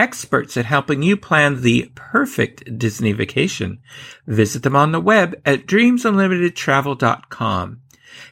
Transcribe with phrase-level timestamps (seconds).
[0.00, 3.80] experts at helping you plan the perfect Disney vacation.
[4.26, 7.82] Visit them on the web at dreamsunlimitedtravel.com.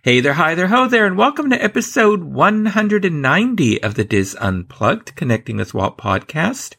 [0.02, 5.14] Hey there, hi there, ho there, and welcome to episode 190 of the Diz Unplugged
[5.14, 6.74] Connecting with Walt podcast.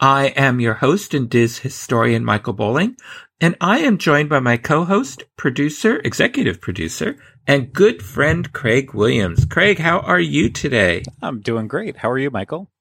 [0.00, 2.96] I am your host and Diz historian Michael Bowling,
[3.40, 7.16] and I am joined by my co-host, producer, executive producer,
[7.46, 9.44] and good friend Craig Williams.
[9.44, 11.04] Craig, how are you today?
[11.22, 11.98] I'm doing great.
[11.98, 12.71] How are you, Michael?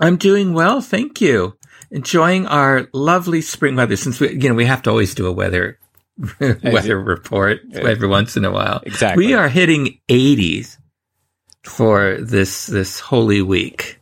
[0.00, 1.56] I'm doing well, thank you.
[1.90, 5.32] Enjoying our lovely spring weather since we, you know, we have to always do a
[5.32, 5.78] weather
[6.40, 8.80] weather report every once in a while.
[8.84, 9.26] Exactly.
[9.26, 10.78] We are hitting 80s
[11.62, 14.00] for this this holy week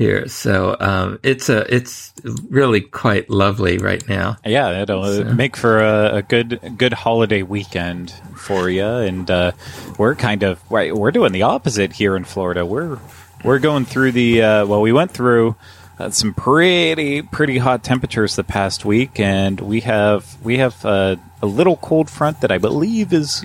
[0.00, 0.28] here.
[0.28, 2.12] So um, it's a it's
[2.48, 4.38] really quite lovely right now.
[4.46, 5.24] Yeah, it'll so.
[5.24, 8.86] make for a, a, good good holiday weekend for you.
[8.86, 9.52] And uh,
[9.98, 10.94] we're kind of right.
[10.94, 12.64] we're doing the opposite here in Florida.
[12.64, 12.98] We're
[13.44, 15.56] we're going through the uh, well, we went through.
[15.98, 21.16] Uh, some pretty pretty hot temperatures the past week, and we have we have uh,
[21.42, 23.44] a little cold front that I believe is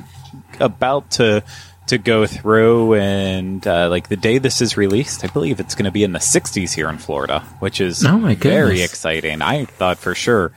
[0.61, 1.43] about to
[1.87, 5.85] to go through and uh, like the day this is released i believe it's going
[5.85, 9.65] to be in the 60s here in florida which is oh my very exciting i
[9.65, 10.51] thought for sure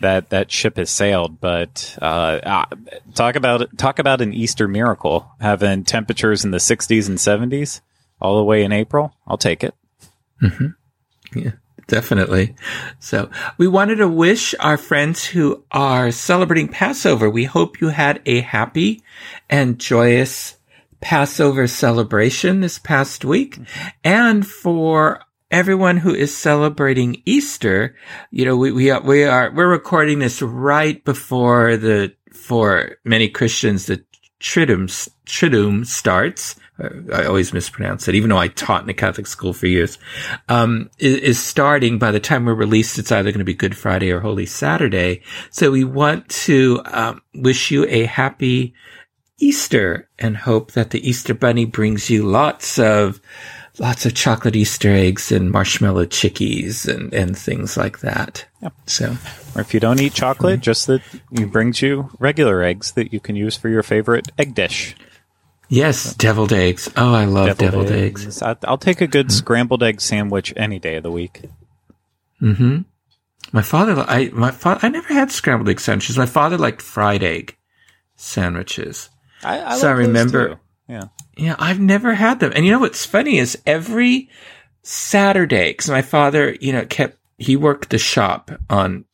[0.00, 2.04] that that ship has sailed but uh,
[2.42, 2.64] uh,
[3.14, 7.80] talk about talk about an easter miracle having temperatures in the 60s and 70s
[8.20, 9.74] all the way in april i'll take it
[10.42, 10.68] mm-hmm.
[11.38, 11.52] yeah
[11.86, 12.54] definitely.
[12.98, 17.30] So we wanted to wish our friends who are celebrating Passover.
[17.30, 19.02] We hope you had a happy
[19.48, 20.56] and joyous
[21.00, 23.58] Passover celebration this past week
[24.02, 27.94] and for everyone who is celebrating Easter.
[28.30, 33.28] You know, we, we are, we are, we're recording this right before the, for many
[33.28, 34.04] Christians, the
[34.40, 34.88] Triduum,
[35.26, 36.56] Triduum starts.
[36.78, 39.98] I always mispronounce it, even though I taught in a Catholic school for years,
[40.48, 42.98] um, is, is, starting by the time we're released.
[42.98, 45.22] It's either going to be Good Friday or Holy Saturday.
[45.50, 48.74] So we want to um, wish you a happy
[49.38, 53.20] Easter and hope that the Easter Bunny brings you lots of
[53.78, 58.46] lots of chocolate Easter eggs and marshmallow chickies and, and things like that.
[58.62, 58.72] Yep.
[58.86, 59.16] So,
[59.54, 60.62] or if you don't eat chocolate, mm-hmm.
[60.62, 61.02] just that
[61.36, 64.96] he brings you regular eggs that you can use for your favorite egg dish.
[65.68, 66.90] Yes, deviled eggs.
[66.96, 68.42] Oh, I love deviled, deviled eggs.
[68.42, 68.58] eggs.
[68.64, 69.36] I'll take a good mm-hmm.
[69.36, 71.42] scrambled egg sandwich any day of the week.
[72.38, 72.82] Hmm.
[73.52, 76.18] My father, I my father, I never had scrambled egg sandwiches.
[76.18, 77.56] My father liked fried egg
[78.16, 79.10] sandwiches.
[79.42, 80.60] I, I so I remember.
[80.88, 81.04] Yeah.
[81.36, 82.52] Yeah, I've never had them.
[82.54, 84.30] And you know what's funny is every
[84.82, 89.04] Saturday, because my father, you know, kept, he worked the shop on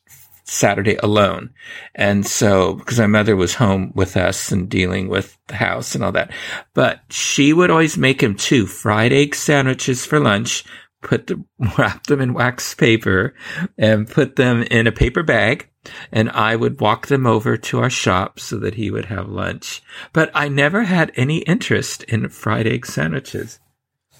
[0.53, 1.51] Saturday alone.
[1.95, 6.05] And so, because my mother was home with us and dealing with the house and
[6.05, 6.31] all that,
[6.75, 10.65] but she would always make him two fried egg sandwiches for lunch,
[11.01, 11.43] put the,
[11.79, 13.35] wrap them in wax paper
[13.79, 15.69] and put them in a paper bag
[16.12, 19.83] and I would walk them over to our shop so that he would have lunch.
[20.12, 23.59] But I never had any interest in fried egg sandwiches,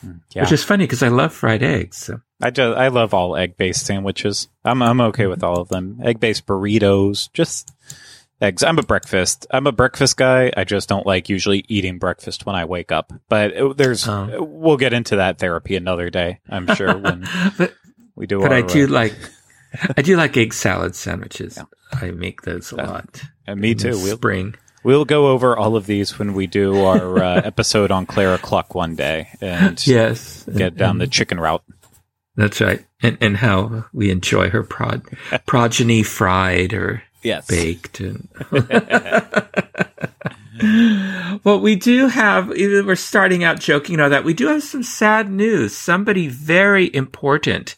[0.01, 0.43] hmm, yeah.
[0.43, 1.99] which is funny because I love fried eggs.
[1.99, 2.21] So.
[2.43, 4.49] I just I love all egg based sandwiches.
[4.65, 6.01] I'm I'm okay with all of them.
[6.03, 7.73] Egg based burritos, just
[8.41, 8.63] eggs.
[8.63, 9.47] I'm a breakfast.
[9.51, 10.53] I'm a breakfast guy.
[10.57, 13.13] I just don't like usually eating breakfast when I wake up.
[13.29, 14.43] But there's oh.
[14.43, 16.41] we'll get into that therapy another day.
[16.49, 17.27] I'm sure when
[17.59, 17.75] but,
[18.17, 18.41] we do.
[18.41, 19.15] But I do uh, like
[19.97, 21.57] I do like egg salad sandwiches.
[21.57, 21.65] Yeah.
[21.93, 23.23] I make those a lot.
[23.47, 23.91] And me too.
[23.91, 24.57] We'll spring.
[24.85, 28.75] We'll go over all of these when we do our uh, episode on Clara Cluck
[28.75, 31.63] one day, and yes, get down and, the chicken route.
[32.37, 35.03] That's right, and and how we enjoy her prod
[35.47, 37.47] progeny fried or yes.
[37.47, 38.01] baked.
[38.01, 38.29] And
[41.45, 42.49] well, we do have.
[42.49, 45.77] We're starting out joking, you know that we do have some sad news.
[45.77, 47.77] Somebody very important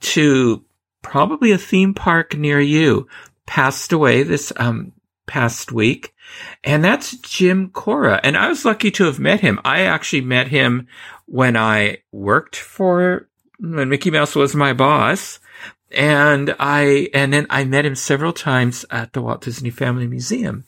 [0.00, 0.64] to
[1.02, 3.06] probably a theme park near you,
[3.46, 4.92] passed away this um,
[5.26, 6.14] past week.
[6.64, 8.20] And that's Jim Cora.
[8.22, 9.60] And I was lucky to have met him.
[9.64, 10.86] I actually met him
[11.26, 13.28] when I worked for,
[13.62, 15.38] when Mickey Mouse was my boss.
[15.90, 20.64] And I, and then I met him several times at the Walt Disney Family Museum.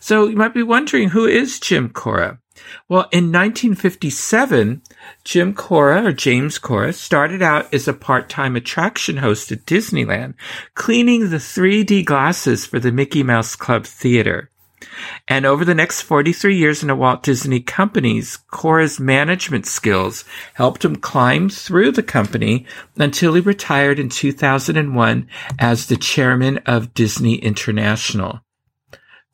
[0.00, 2.40] So you might be wondering, who is Jim Cora?
[2.88, 4.82] Well, in 1957,
[5.24, 10.34] Jim Cora, or James Cora, started out as a part-time attraction host at Disneyland,
[10.74, 14.50] cleaning the 3D glasses for the Mickey Mouse Club Theater.
[15.28, 20.84] And over the next 43 years in the Walt Disney companies, Cora's management skills helped
[20.84, 22.66] him climb through the company
[22.96, 25.28] until he retired in 2001
[25.58, 28.40] as the chairman of Disney International.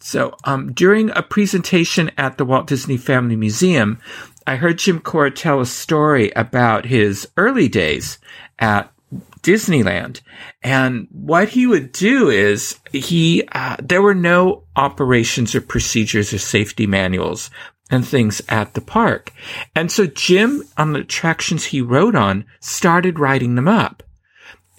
[0.01, 4.01] So, um, during a presentation at the Walt Disney Family Museum,
[4.47, 8.19] I heard Jim Cora tell a story about his early days
[8.59, 8.92] at
[9.43, 10.21] Disneyland.
[10.63, 16.39] And what he would do is he, uh, there were no operations or procedures or
[16.39, 17.51] safety manuals
[17.91, 19.33] and things at the park.
[19.75, 24.03] And so Jim, on the attractions he rode on, started writing them up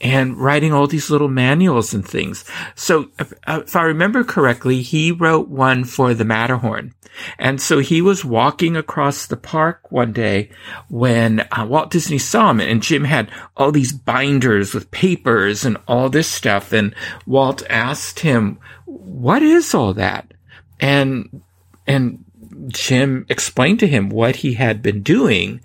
[0.01, 2.43] and writing all these little manuals and things.
[2.75, 6.93] So if, if, I remember correctly, he wrote one for the Matterhorn.
[7.37, 10.49] And so he was walking across the park one day
[10.89, 15.77] when uh, Walt Disney saw him and Jim had all these binders with papers and
[15.87, 16.73] all this stuff.
[16.73, 20.33] And Walt asked him, what is all that?
[20.79, 21.43] And,
[21.85, 22.25] and
[22.67, 25.61] Jim explained to him what he had been doing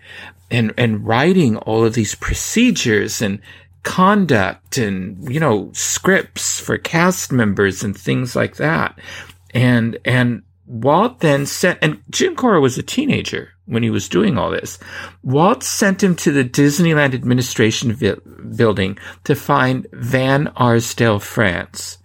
[0.51, 3.41] and, and writing all of these procedures and
[3.83, 8.99] conduct and, you know, scripts for cast members and things like that.
[9.55, 14.37] And, and Walt then sent, and Jim Cora was a teenager when he was doing
[14.37, 14.79] all this.
[15.23, 18.17] Walt sent him to the Disneyland administration vi-
[18.57, 21.99] building to find Van Arsdale, France.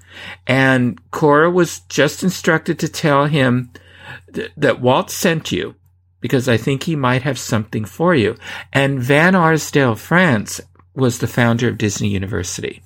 [0.48, 3.72] And Cora was just instructed to tell him
[4.34, 5.76] th- that Walt sent you
[6.22, 8.38] because I think he might have something for you.
[8.72, 10.62] And Van Arsdale, France
[10.96, 12.84] was the founder of Disney University.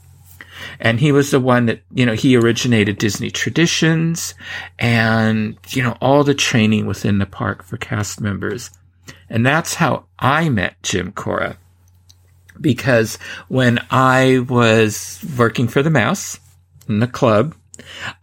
[0.80, 4.33] And he was the one that, you know, he originated Disney traditions
[4.80, 8.71] and, you know, all the training within the park for cast members.
[9.30, 11.57] And that's how I met Jim Cora.
[12.59, 13.18] Because
[13.48, 16.39] when I was working for the Mouse
[16.89, 17.56] in the club,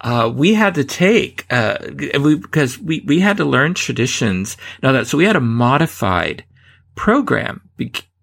[0.00, 1.78] uh, we had to take, uh,
[2.20, 4.56] we, because we, we had to learn traditions.
[4.82, 6.44] Now that, so we had a modified
[6.96, 7.60] program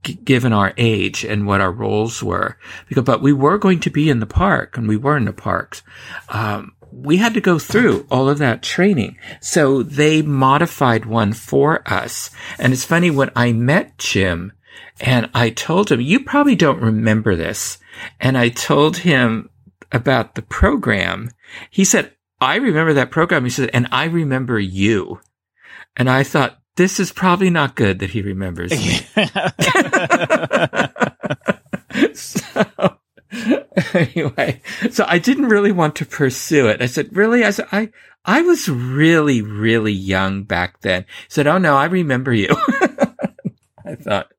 [0.04, 2.58] given our age and what our roles were.
[2.88, 5.34] Because, but we were going to be in the park and we were in the
[5.34, 5.84] parks.
[6.30, 9.18] Um, we had to go through all of that training.
[9.40, 12.32] So they modified one for us.
[12.60, 14.52] And it's funny when I met Jim
[15.00, 17.78] and I told him, you probably don't remember this.
[18.20, 19.50] And I told him
[19.92, 21.30] about the program.
[21.70, 23.44] He said, I remember that program.
[23.44, 25.20] He said, and I remember you.
[25.96, 29.00] And I thought, this is probably not good that he remembers me.
[32.14, 32.98] so,
[33.94, 36.82] anyway, so I didn't really want to pursue it.
[36.82, 37.44] I said, really?
[37.44, 37.90] I said, I,
[38.24, 41.04] I was really, really young back then.
[41.04, 42.50] He said, oh no, I remember you.
[43.86, 44.32] I thought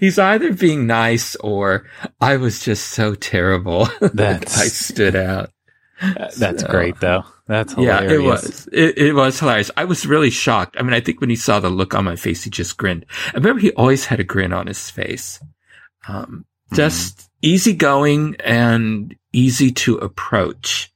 [0.00, 1.86] he's either being nice or
[2.20, 5.50] I was just so terrible that I stood out.
[6.00, 7.24] That's so, great though.
[7.46, 8.10] That's hilarious.
[8.10, 8.68] Yeah, it was.
[8.72, 9.70] It, it, was hilarious.
[9.76, 10.76] I was really shocked.
[10.78, 13.06] I mean, I think when he saw the look on my face, he just grinned.
[13.28, 15.40] I remember he always had a grin on his face.
[16.08, 17.28] Um, just mm.
[17.42, 20.92] easygoing and easy to approach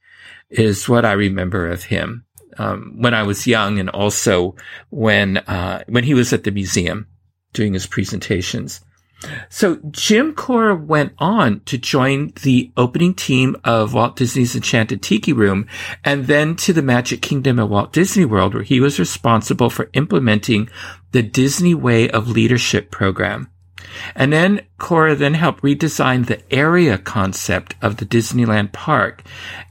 [0.49, 2.25] is what I remember of him.
[2.57, 4.55] Um, when I was young and also
[4.89, 7.07] when, uh, when he was at the museum
[7.53, 8.81] doing his presentations.
[9.49, 15.33] So Jim Cora went on to join the opening team of Walt Disney's Enchanted Tiki
[15.33, 15.67] Room
[16.03, 19.89] and then to the Magic Kingdom at Walt Disney World where he was responsible for
[19.93, 20.69] implementing
[21.11, 23.49] the Disney Way of Leadership program.
[24.15, 29.23] And then Cora then helped redesign the area concept of the Disneyland park.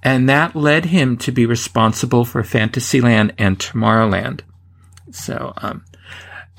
[0.03, 4.41] And that led him to be responsible for Fantasyland and Tomorrowland.
[5.11, 5.85] So, um,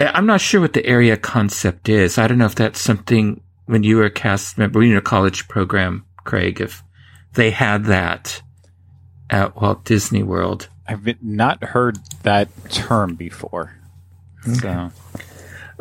[0.02, 2.18] Eh, I'm not sure what the area concept is.
[2.18, 5.48] I don't know if that's something when you were a cast member in your college
[5.48, 6.84] program, Craig, if
[7.34, 8.42] they had that
[9.30, 10.70] at Walt Disney World.
[10.88, 13.78] I've not heard that term before.
[14.48, 14.60] Okay.
[14.60, 14.92] So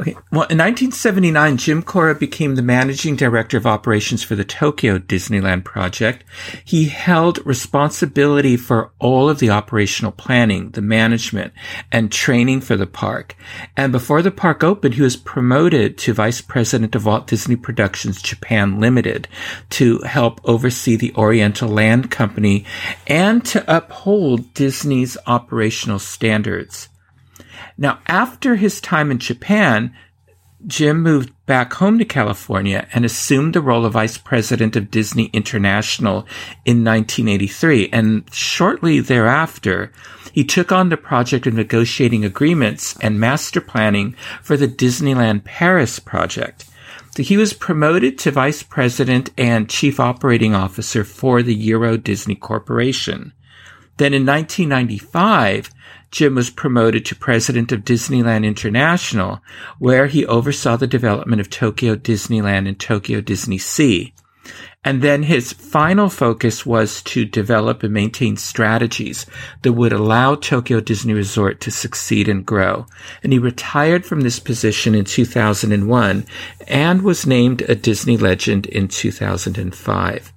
[0.01, 5.65] Well, in 1979, Jim Cora became the managing director of operations for the Tokyo Disneyland
[5.65, 6.25] project.
[6.65, 11.53] He held responsibility for all of the operational planning, the management,
[11.93, 13.37] and training for the park.
[13.77, 18.23] And before the park opened, he was promoted to vice president of Walt Disney Productions
[18.23, 19.29] Japan Limited
[19.71, 22.65] to help oversee the Oriental Land Company
[23.07, 26.90] and to uphold Disney's operational standards.
[27.81, 29.97] Now, after his time in Japan,
[30.67, 35.31] Jim moved back home to California and assumed the role of vice president of Disney
[35.33, 36.27] International
[36.67, 37.89] in 1983.
[37.91, 39.91] And shortly thereafter,
[40.31, 45.99] he took on the project of negotiating agreements and master planning for the Disneyland Paris
[45.99, 46.67] project.
[47.17, 52.35] So he was promoted to vice president and chief operating officer for the Euro Disney
[52.35, 53.33] Corporation.
[53.97, 55.71] Then in 1995,
[56.11, 59.41] Jim was promoted to president of Disneyland International,
[59.79, 64.13] where he oversaw the development of Tokyo Disneyland and Tokyo Disney Sea.
[64.83, 69.27] And then his final focus was to develop and maintain strategies
[69.61, 72.87] that would allow Tokyo Disney Resort to succeed and grow.
[73.23, 76.27] And he retired from this position in 2001
[76.67, 80.33] and was named a Disney legend in 2005.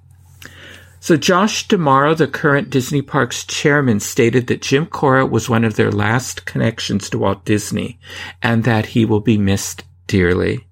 [1.04, 5.76] So Josh D'Amaro, the current Disney Parks chairman, stated that Jim Cora was one of
[5.76, 7.98] their last connections to Walt Disney
[8.42, 10.66] and that he will be missed dearly.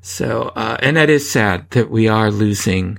[0.00, 2.98] So, uh, and that is sad that we are losing,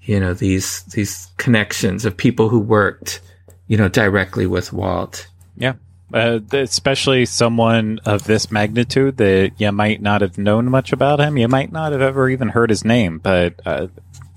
[0.00, 3.20] you know, these, these connections of people who worked,
[3.68, 5.26] you know, directly with Walt.
[5.58, 5.74] Yeah.
[6.14, 11.36] Uh, especially someone of this magnitude that you might not have known much about him.
[11.36, 13.88] You might not have ever even heard his name, but uh,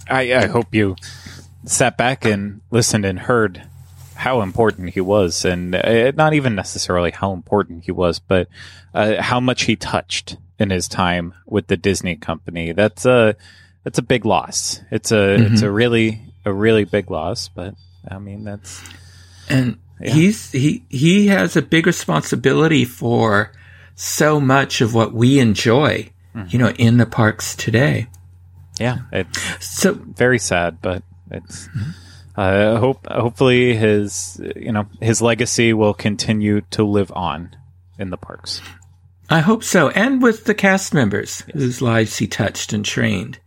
[0.10, 0.96] I, I hope you
[1.66, 3.64] sat back and listened and heard
[4.16, 8.48] how important he was, and uh, not even necessarily how important he was, but
[8.94, 12.72] uh, how much he touched in his time with the Disney company.
[12.72, 13.36] That's a
[13.84, 14.82] that's a big loss.
[14.92, 15.54] It's a mm-hmm.
[15.54, 17.76] it's a really a really big loss, but
[18.10, 18.82] I mean that's
[19.50, 20.14] and yeah.
[20.14, 23.52] he's he he has a big responsibility for
[23.96, 26.48] so much of what we enjoy, mm-hmm.
[26.50, 28.08] you know, in the parks today.
[28.80, 31.70] Yeah, it's so very sad, but it's.
[32.36, 37.56] Uh, hope hopefully his you know his legacy will continue to live on
[37.98, 38.62] in the parks.
[39.30, 41.56] I hope so, and with the cast members yes.
[41.56, 43.40] whose lives he touched and trained.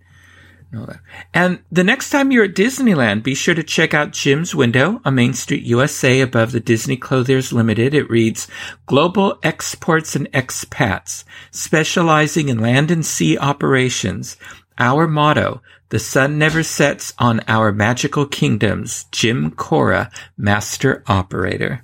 [1.33, 5.15] And the next time you're at Disneyland, be sure to check out Jim's window on
[5.15, 7.95] Main Street, USA, above the Disney Clothiers Limited.
[7.95, 8.49] It reads
[8.85, 14.37] Global Exports and Expats, specializing in land and sea operations.
[14.79, 19.07] Our motto, the sun never sets on our magical kingdoms.
[19.11, 21.83] Jim Cora, Master Operator.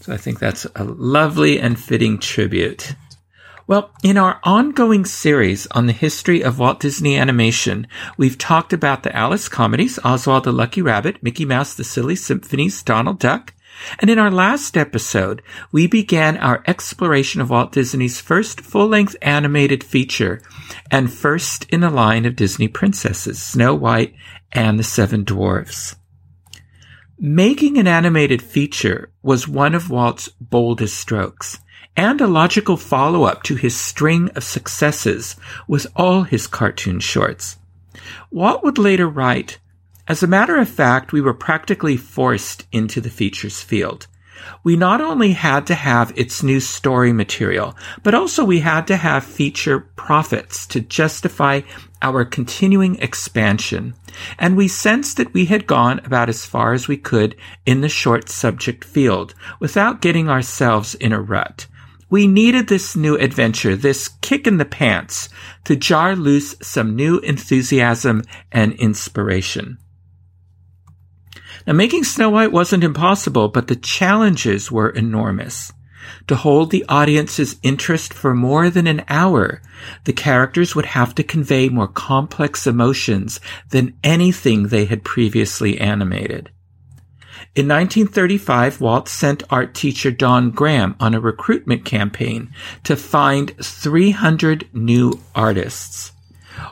[0.00, 2.94] So I think that's a lovely and fitting tribute.
[3.66, 7.86] Well, in our ongoing series on the history of Walt Disney Animation,
[8.16, 12.82] we've talked about the Alice comedies, Oswald the Lucky Rabbit, Mickey Mouse, The Silly Symphonies,
[12.82, 13.52] Donald Duck,
[13.98, 15.42] and in our last episode,
[15.72, 20.40] we began our exploration of Walt Disney's first full-length animated feature
[20.90, 24.14] and first in the line of Disney princesses, Snow White
[24.52, 25.96] and the Seven Dwarfs.
[27.18, 31.58] Making an animated feature was one of Walt's boldest strokes
[31.96, 35.34] and a logical follow-up to his string of successes
[35.66, 37.56] with all his cartoon shorts.
[38.30, 39.58] Walt would later write,
[40.08, 44.06] as a matter of fact, we were practically forced into the features field.
[44.64, 48.96] We not only had to have its new story material, but also we had to
[48.96, 51.60] have feature profits to justify
[52.00, 53.94] our continuing expansion.
[54.38, 57.36] And we sensed that we had gone about as far as we could
[57.66, 61.66] in the short subject field without getting ourselves in a rut.
[62.08, 65.28] We needed this new adventure, this kick in the pants
[65.64, 69.76] to jar loose some new enthusiasm and inspiration.
[71.68, 75.70] Now, making Snow White wasn't impossible, but the challenges were enormous.
[76.28, 79.60] To hold the audience's interest for more than an hour,
[80.04, 86.48] the characters would have to convey more complex emotions than anything they had previously animated.
[87.54, 92.50] In 1935, Walt sent art teacher Don Graham on a recruitment campaign
[92.84, 96.12] to find 300 new artists.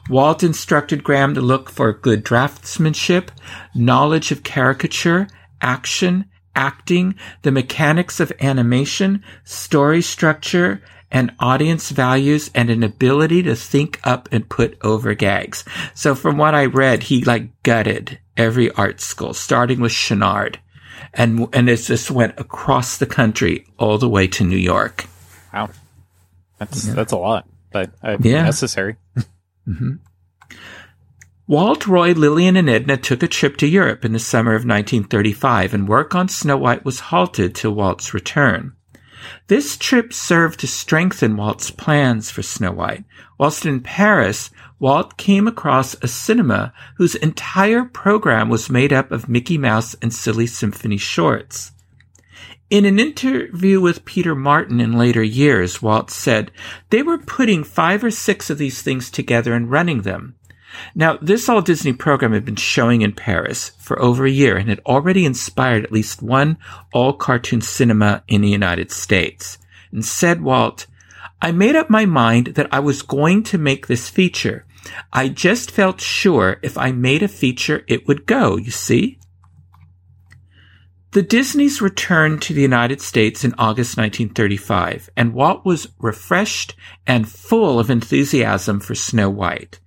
[0.08, 3.28] Walt instructed Graham to look for good draftsmanship,
[3.74, 5.28] knowledge of caricature,
[5.60, 13.54] action, acting, the mechanics of animation, story structure, and audience values and an ability to
[13.54, 15.64] think up and put over gags.
[15.94, 20.56] So from what I read, he like gutted every art school, starting with Chouinard.
[21.14, 25.06] And, and it just went across the country all the way to New York.
[25.54, 25.70] Wow.
[26.58, 26.94] That's, yeah.
[26.94, 28.42] that's a lot, but uh, yeah.
[28.42, 28.96] necessary.
[29.66, 29.94] Mm-hmm.
[31.48, 35.74] Walt, Roy, Lillian, and Edna took a trip to Europe in the summer of 1935,
[35.74, 38.72] and work on Snow White was halted till Walt's return.
[39.46, 43.04] This trip served to strengthen Walt's plans for Snow White.
[43.38, 49.28] Whilst in Paris, Walt came across a cinema whose entire program was made up of
[49.28, 51.72] Mickey Mouse and Silly Symphony shorts.
[52.68, 56.50] In an interview with Peter Martin in later years, Walt said
[56.90, 60.34] they were putting five or six of these things together and running them.
[60.94, 64.68] Now, this all Disney program had been showing in Paris for over a year and
[64.68, 66.58] had already inspired at least one
[66.92, 69.58] all cartoon cinema in the United States.
[69.92, 70.86] And said Walt,
[71.40, 74.64] I made up my mind that I was going to make this feature.
[75.12, 79.18] I just felt sure if I made a feature, it would go, you see?
[81.12, 86.74] The Disneys returned to the United States in August 1935, and Walt was refreshed
[87.06, 89.80] and full of enthusiasm for Snow White.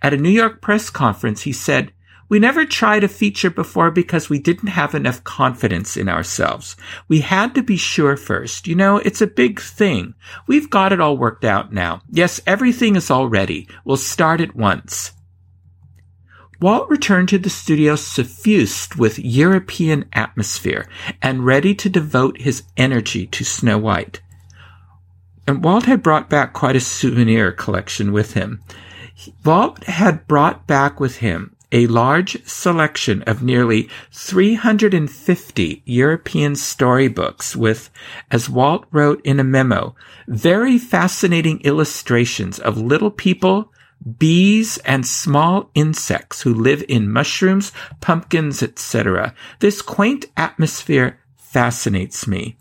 [0.00, 1.92] At a New York press conference, he said,
[2.30, 6.76] we never tried a feature before because we didn't have enough confidence in ourselves.
[7.08, 8.68] We had to be sure first.
[8.68, 10.14] You know, it's a big thing.
[10.46, 12.02] We've got it all worked out now.
[12.08, 13.66] Yes, everything is all ready.
[13.84, 15.10] We'll start at once.
[16.60, 20.86] Walt returned to the studio suffused with European atmosphere
[21.22, 24.20] and ready to devote his energy to Snow White.
[25.46, 28.60] And Walt had brought back quite a souvenir collection with him.
[29.42, 37.90] Walt had brought back with him a large selection of nearly 350 European storybooks with,
[38.30, 39.94] as Walt wrote in a memo,
[40.26, 43.72] very fascinating illustrations of little people,
[44.18, 49.34] bees, and small insects who live in mushrooms, pumpkins, etc.
[49.58, 52.56] This quaint atmosphere fascinates me.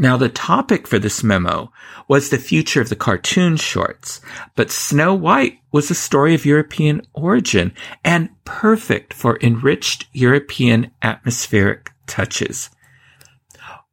[0.00, 1.72] Now, the topic for this memo
[2.06, 4.20] was the future of the cartoon shorts,
[4.54, 11.90] but Snow White was a story of European origin and perfect for enriched European atmospheric
[12.06, 12.70] touches.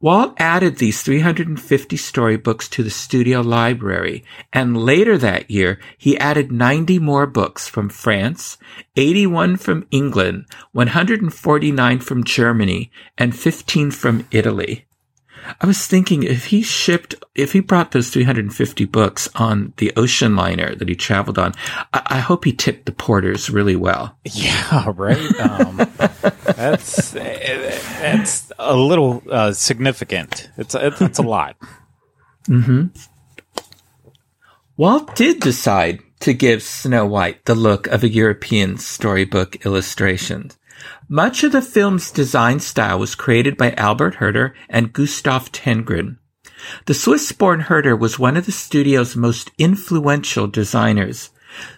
[0.02, 6.52] Walt added these 350 storybooks to the studio library, and later that year, he added
[6.52, 8.58] 90 more books from France,
[8.98, 14.85] 81 from England, 149 from Germany, and 15 from Italy.
[15.62, 20.36] I was thinking if he shipped, if he brought those 350 books on the ocean
[20.36, 21.54] liner that he traveled on,
[21.94, 24.18] I, I hope he tipped the porters really well.
[24.24, 25.40] Yeah, right.
[25.40, 25.78] Um,
[26.56, 30.50] that's that's a little uh, significant.
[30.58, 31.58] It's it's a lot.
[32.48, 32.88] Mm-hmm.
[34.78, 40.52] Walt did decide to give Snow White the look of a European storybook illustration.
[41.08, 46.18] Much of the film's design style was created by Albert Hurter and Gustav Tenggren.
[46.86, 51.30] The Swiss-born Hurter was one of the studio's most influential designers.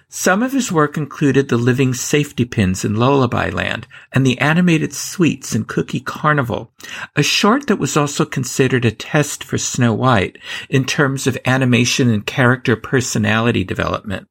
[0.10, 4.94] Some of his work included the living safety pins in Lullaby Land and the animated
[4.94, 6.72] sweets in Cookie Carnival,
[7.16, 10.38] a short that was also considered a test for Snow White
[10.70, 14.28] in terms of animation and character personality development.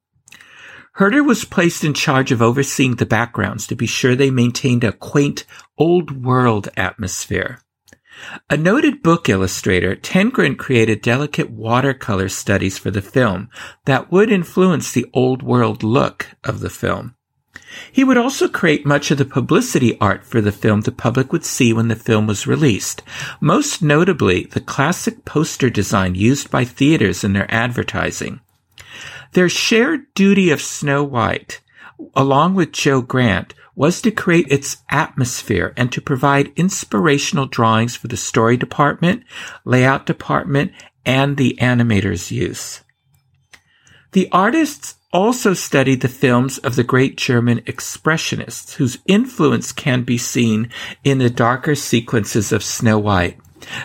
[0.97, 4.91] Hurter was placed in charge of overseeing the backgrounds to be sure they maintained a
[4.91, 5.45] quaint,
[5.77, 7.61] old world atmosphere.
[8.49, 13.49] A noted book illustrator, Tenggren created delicate watercolor studies for the film
[13.85, 17.13] that would influence the old world look of the film.
[17.91, 21.45] He would also create much of the publicity art for the film the public would
[21.45, 23.03] see when the film was released,
[23.39, 28.39] most notably the classic poster design used by theaters in their advertising.
[29.37, 31.61] Their shared duty of Snow White,
[32.15, 38.07] along with Joe Grant, was to create its atmosphere and to provide inspirational drawings for
[38.07, 39.25] the story department,
[39.63, 40.71] layout department,
[41.05, 42.81] and the animator's use.
[44.13, 50.17] The artists also studied the films of the great German expressionists, whose influence can be
[50.17, 50.71] seen
[51.03, 53.37] in the darker sequences of Snow White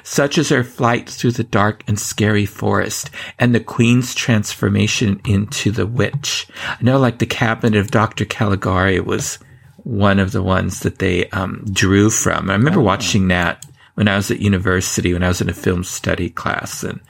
[0.03, 5.71] such as her flight through the dark and scary forest and the queen's transformation into
[5.71, 6.47] the witch.
[6.67, 8.25] I know like the cabinet of Dr.
[8.25, 9.39] Caligari was
[9.85, 12.51] one of the ones that they um, drew from.
[12.51, 12.85] I remember oh.
[12.85, 13.65] watching that
[13.95, 16.83] when I was at university, when I was in a film study class.
[16.83, 17.01] And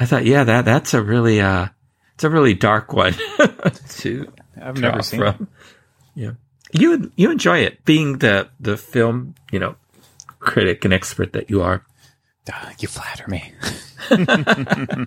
[0.00, 1.68] I thought, yeah, that, that's a really, uh,
[2.14, 3.14] it's a really dark one
[3.90, 5.34] to I've never seen from.
[5.34, 5.48] It.
[6.14, 6.30] Yeah.
[6.72, 9.76] You, you enjoy it being the, the film, you know,
[10.40, 11.84] critic and expert that you are.
[12.52, 13.52] Uh, you flatter me.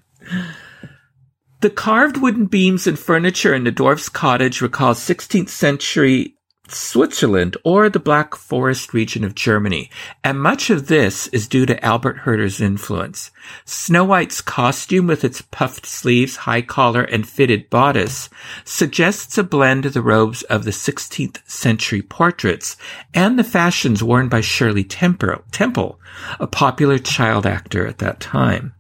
[1.61, 6.35] the carved wooden beams and furniture in the dwarf's cottage recall 16th century
[6.73, 9.89] Switzerland or the Black Forest region of Germany,
[10.23, 13.31] and much of this is due to Albert Hurter's influence.
[13.65, 18.29] Snow White's costume with its puffed sleeves, high collar, and fitted bodice
[18.65, 22.77] suggests a blend of the robes of the 16th century portraits
[23.13, 25.99] and the fashions worn by Shirley Temple,
[26.39, 28.73] a popular child actor at that time.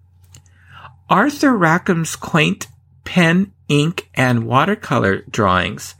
[1.09, 2.67] Arthur Rackham's quaint
[3.03, 5.95] pen ink, and watercolor drawings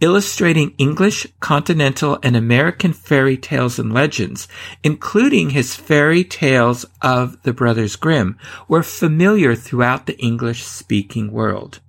[0.00, 4.48] illustrating English, continental, and American fairy tales and legends,
[4.82, 11.80] including his fairy tales of the Brothers Grimm, were familiar throughout the English speaking world.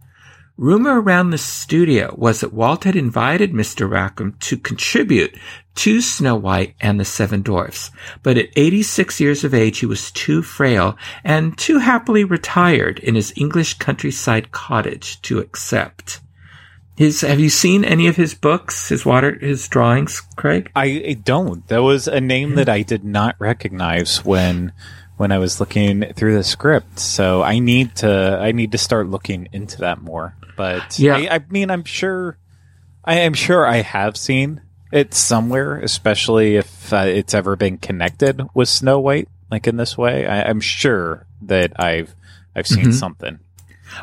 [0.58, 3.90] Rumor around the studio was that Walt had invited Mr.
[3.90, 5.36] Rackham to contribute
[5.76, 7.92] to Snow White and the Seven Dwarfs,
[8.24, 13.16] but at 86 years of age he was too frail and too happily retired in
[13.16, 16.20] his English countryside cottage to accept.
[16.98, 20.70] His, have you seen any of his books, his water, his drawings, Craig?
[20.76, 21.66] I, I don't.
[21.68, 24.74] That was a name that I did not recognize when
[25.18, 27.00] when I was looking through the script.
[27.00, 30.36] So I need to I need to start looking into that more.
[30.58, 31.16] But Yeah.
[31.16, 32.38] I, I mean, I'm sure
[33.06, 38.42] I am sure I have seen it somewhere, especially if uh, it's ever been connected
[38.54, 40.26] with Snow White, like in this way.
[40.26, 42.14] I, I'm sure that I've
[42.56, 42.94] I've seen Mhm.
[42.94, 43.40] something.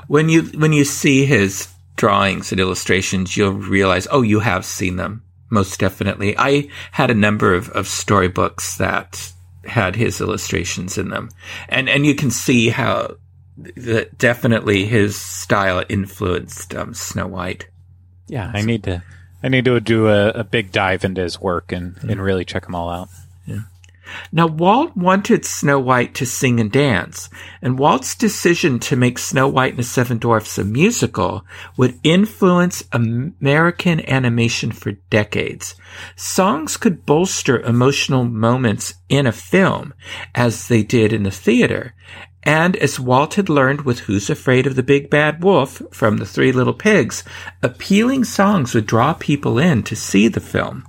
[0.07, 4.96] When you when you see his drawings and illustrations, you'll realize, oh, you have seen
[4.96, 6.37] them most definitely.
[6.38, 9.33] I had a number of, of storybooks that
[9.64, 11.31] had his illustrations in them,
[11.68, 13.16] and and you can see how
[13.77, 17.68] that definitely his style influenced um, Snow White.
[18.29, 19.03] Yeah, I need to
[19.42, 22.64] I need to do a, a big dive into his work and, and really check
[22.64, 23.09] them all out.
[24.33, 27.29] Now, Walt wanted Snow White to sing and dance,
[27.61, 31.44] and Walt's decision to make Snow White and the Seven Dwarfs a musical
[31.77, 35.74] would influence American animation for decades.
[36.16, 39.92] Songs could bolster emotional moments in a film,
[40.35, 41.94] as they did in the theater,
[42.42, 46.27] and as Walt had learned with Who's Afraid of the Big Bad Wolf from the
[46.27, 47.24] Three Little Pigs,
[47.62, 50.87] appealing songs would draw people in to see the film.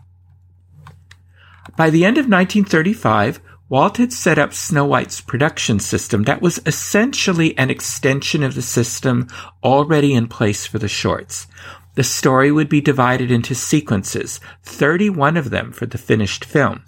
[1.75, 6.59] By the end of 1935, Walt had set up Snow White's production system that was
[6.65, 9.27] essentially an extension of the system
[9.63, 11.45] already in place for the shorts.
[11.93, 16.83] The story would be divided into sequences, 31 of them for the finished film,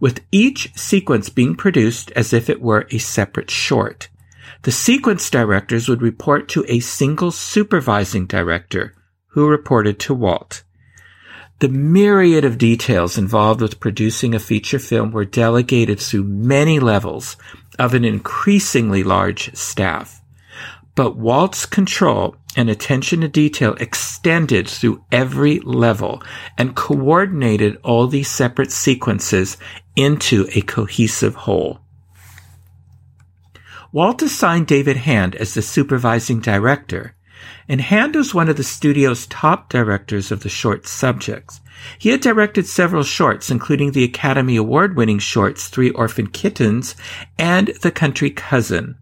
[0.00, 4.08] with each sequence being produced as if it were a separate short.
[4.62, 8.94] The sequence directors would report to a single supervising director,
[9.28, 10.62] who reported to Walt.
[11.58, 17.36] The myriad of details involved with producing a feature film were delegated through many levels
[17.78, 20.15] of an increasingly large staff.
[20.96, 26.22] But Walt's control and attention to detail extended through every level
[26.56, 29.58] and coordinated all these separate sequences
[29.94, 31.80] into a cohesive whole.
[33.92, 37.14] Walt assigned David Hand as the supervising director,
[37.68, 41.60] and Hand was one of the studio's top directors of the short subjects.
[41.98, 46.96] He had directed several shorts, including the Academy Award winning shorts Three Orphan Kittens
[47.38, 48.96] and The Country Cousin.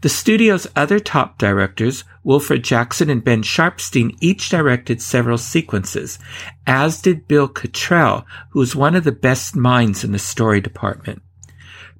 [0.00, 6.20] The studio's other top directors, Wilfred Jackson and Ben Sharpsteen, each directed several sequences,
[6.66, 11.22] as did Bill Cottrell, who was one of the best minds in the story department.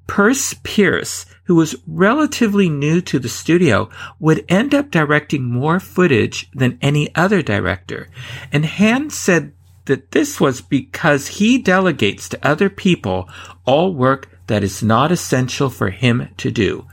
[0.07, 6.49] Perce Pearce, who was relatively new to the studio, would end up directing more footage
[6.51, 8.07] than any other director.
[8.51, 9.51] And Hand said
[9.85, 13.29] that this was because he delegates to other people
[13.65, 16.87] all work that is not essential for him to do.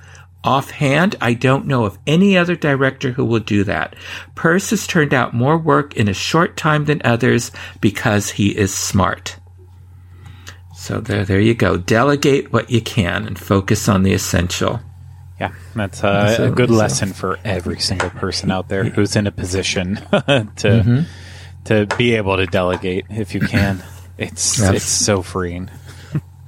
[0.47, 3.97] Offhand, I don't know of any other director who will do that.
[4.37, 8.73] Perce has turned out more work in a short time than others because he is
[8.73, 9.39] smart.
[10.77, 11.77] So there, there you go.
[11.77, 14.79] Delegate what you can and focus on the essential.
[15.41, 16.77] Yeah, that's uh, a good so.
[16.77, 19.97] lesson for every single person out there who's in a position
[20.57, 21.07] to
[21.65, 23.83] to be able to delegate if you can.
[24.19, 25.69] It's it's so freeing.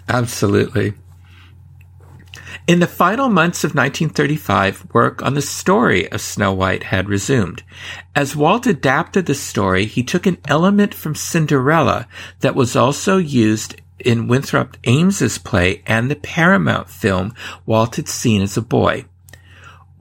[0.08, 0.94] Absolutely.
[2.68, 7.62] In the final months of 1935, work on the story of Snow White had resumed.
[8.14, 12.07] As Walt adapted the story, he took an element from Cinderella
[12.40, 17.33] that was also used in Winthrop Ames's play and the Paramount film
[17.64, 19.07] Walt had seen as a boy.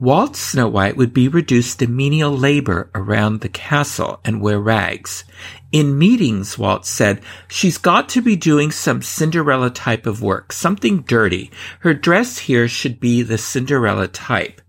[0.00, 5.24] Walt's Snow White would be reduced to menial labor around the castle and wear rags.
[5.72, 11.00] In meetings, Walt said, she's got to be doing some Cinderella type of work, something
[11.00, 11.50] dirty.
[11.80, 14.60] Her dress here should be the Cinderella type.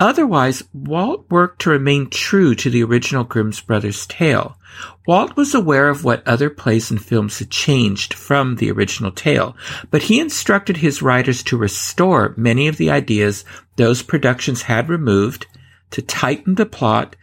[0.00, 4.56] Otherwise, Walt worked to remain true to the original Grimm's Brothers tale.
[5.06, 9.54] Walt was aware of what other plays and films had changed from the original tale,
[9.90, 13.44] but he instructed his writers to restore many of the ideas
[13.76, 15.46] those productions had removed,
[15.90, 17.14] to tighten the plot,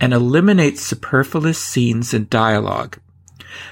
[0.00, 2.98] and eliminate superfluous scenes and dialogue.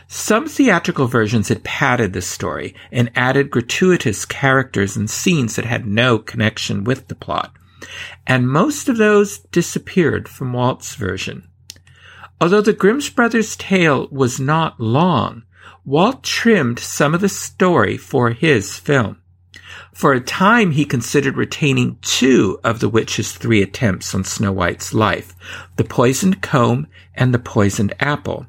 [0.06, 5.84] Some theatrical versions had padded the story and added gratuitous characters and scenes that had
[5.84, 7.52] no connection with the plot.
[8.26, 11.48] And most of those disappeared from Walt's version.
[12.40, 15.44] Although the Grimm's Brothers' tale was not long,
[15.84, 19.18] Walt trimmed some of the story for his film.
[19.92, 24.94] For a time, he considered retaining two of the witch's three attempts on Snow White's
[24.94, 25.34] life,
[25.76, 28.46] the poisoned comb and the poisoned apple,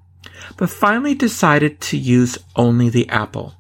[0.58, 3.56] but finally decided to use only the apple.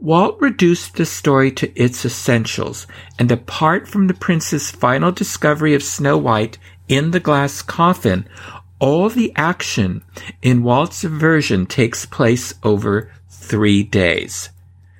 [0.00, 2.86] Walt reduced the story to its essentials,
[3.18, 6.58] and apart from the prince's final discovery of Snow White
[6.88, 8.28] in the glass coffin,
[8.78, 10.04] all the action
[10.40, 14.50] in Walt's version takes place over three days.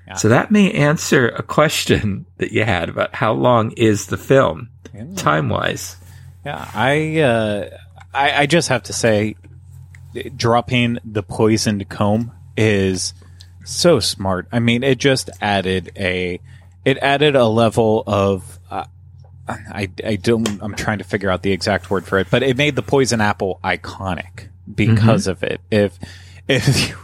[0.06, 0.14] Yeah.
[0.14, 4.70] So that may answer a question that you had about how long is the film,
[4.92, 5.04] yeah.
[5.14, 5.96] time wise.
[6.44, 7.78] Yeah, I, uh,
[8.14, 9.36] I I just have to say,
[10.36, 13.12] dropping the poisoned comb is
[13.70, 14.48] so smart.
[14.52, 16.40] I mean, it just added a
[16.84, 18.84] it added a level of uh,
[19.48, 22.56] I I don't I'm trying to figure out the exact word for it, but it
[22.56, 25.30] made the poison apple iconic because mm-hmm.
[25.30, 25.60] of it.
[25.70, 25.98] If
[26.46, 26.96] if you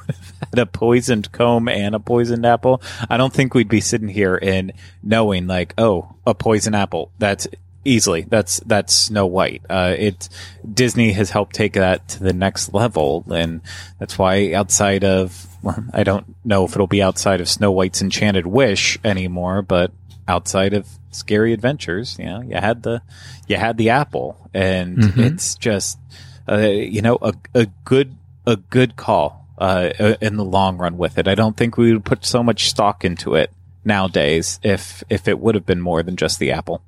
[0.51, 4.39] had a poisoned comb and a poisoned apple, I don't think we'd be sitting here
[4.41, 4.73] and
[5.03, 7.13] knowing like, oh, a poison apple.
[7.19, 7.47] That's
[7.85, 9.63] easily that's that's Snow White.
[9.69, 10.29] Uh, it
[10.71, 13.61] Disney has helped take that to the next level, and
[13.99, 18.03] that's why outside of well, I don't know if it'll be outside of Snow White's
[18.03, 19.93] Enchanted Wish anymore, but
[20.27, 23.03] outside of Scary Adventures, you know, you had the
[23.47, 25.21] you had the apple, and mm-hmm.
[25.21, 25.99] it's just
[26.49, 28.17] uh, you know a a good
[28.47, 31.29] a good call uh, in the long run with it.
[31.29, 33.51] I don't think we would put so much stock into it
[33.85, 36.83] nowadays if if it would have been more than just the apple.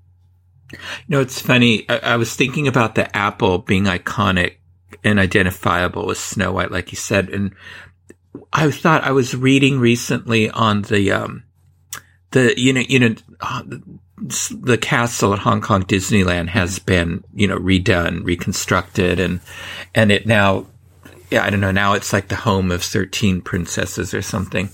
[0.72, 1.88] You know, it's funny.
[1.88, 4.57] I, I was thinking about the apple being iconic
[5.05, 7.55] and identifiable with Snow White, like you said, and
[8.52, 11.44] I thought I was reading recently on the um,
[12.31, 13.62] the you know you know uh,
[14.50, 19.40] the castle at Hong Kong Disneyland has been you know redone, reconstructed, and
[19.94, 20.66] and it now
[21.31, 24.70] yeah I don't know now it's like the home of thirteen princesses or something,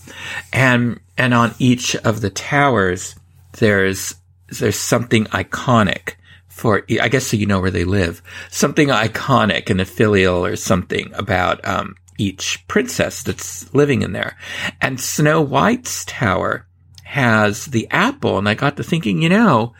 [0.52, 3.16] and and on each of the towers
[3.58, 4.14] there's
[4.58, 6.14] there's something iconic
[6.48, 10.56] for, I guess so you know where they live, something iconic and a finial or
[10.56, 14.36] something about, um, each princess that's living in there.
[14.80, 16.66] And Snow White's tower
[17.04, 18.38] has the apple.
[18.38, 19.74] And I got to thinking, you know,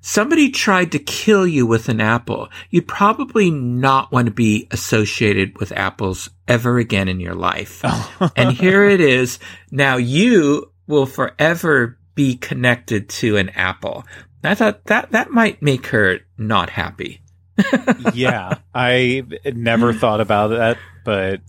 [0.00, 2.48] somebody tried to kill you with an apple.
[2.70, 7.84] You'd probably not want to be associated with apples ever again in your life.
[8.36, 9.38] and here it is.
[9.70, 14.04] Now you will forever be connected to an apple.
[14.42, 17.22] I thought that that might make her not happy.
[18.14, 21.40] yeah, I never thought about that, but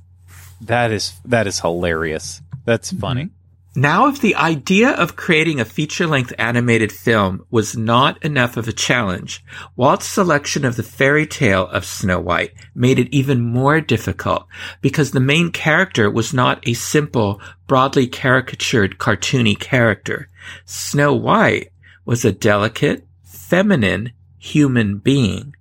[0.62, 2.42] that is that is hilarious.
[2.66, 3.26] That's funny.
[3.26, 3.36] Mm-hmm.
[3.78, 8.70] Now, if the idea of creating a feature length animated film was not enough of
[8.70, 9.44] a challenge,
[9.76, 14.48] Walt's selection of the fairy tale of Snow White made it even more difficult
[14.80, 20.30] because the main character was not a simple, broadly caricatured, cartoony character.
[20.66, 21.72] Snow White
[22.06, 25.56] was a delicate, feminine human being.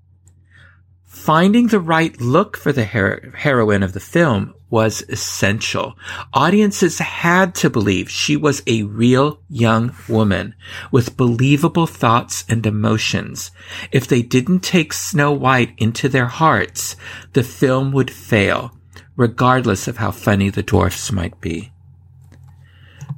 [1.05, 5.97] Finding the right look for the her- heroine of the film was essential.
[6.33, 10.55] Audiences had to believe she was a real young woman
[10.90, 13.53] with believable thoughts and emotions.
[13.92, 16.97] If they didn't take Snow White into their hearts,
[17.35, 18.77] the film would fail,
[19.16, 21.73] regardless of how funny the dwarfs might be.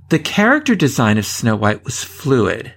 [0.08, 2.74] The character design of Snow White was fluid,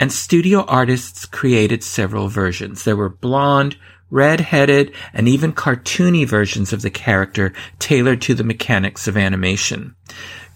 [0.00, 2.82] and studio artists created several versions.
[2.82, 3.76] There were blonde,
[4.10, 9.94] red-headed, and even cartoony versions of the character tailored to the mechanics of animation.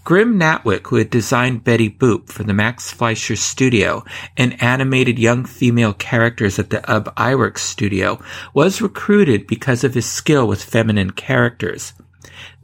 [0.03, 4.05] Grim Natwick, who had designed Betty Boop for the Max Fleischer studio
[4.37, 8.21] and animated young female characters at the Ub Iwerks studio,
[8.53, 11.93] was recruited because of his skill with feminine characters.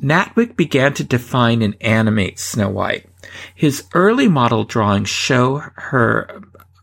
[0.03, 3.07] Natwick began to define and animate Snow White.
[3.55, 6.43] His early model drawings show her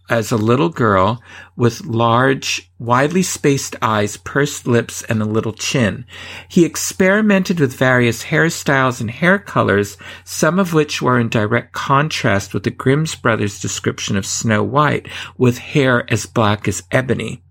[0.10, 1.22] as a little girl
[1.56, 6.06] with large, widely spaced eyes, pursed lips, and a little chin.
[6.48, 12.54] He experimented with various hairstyles and hair colors, some of which were in direct contrast
[12.54, 17.44] with the Grimm's brothers' description of Snow White, with hair as black as ebony.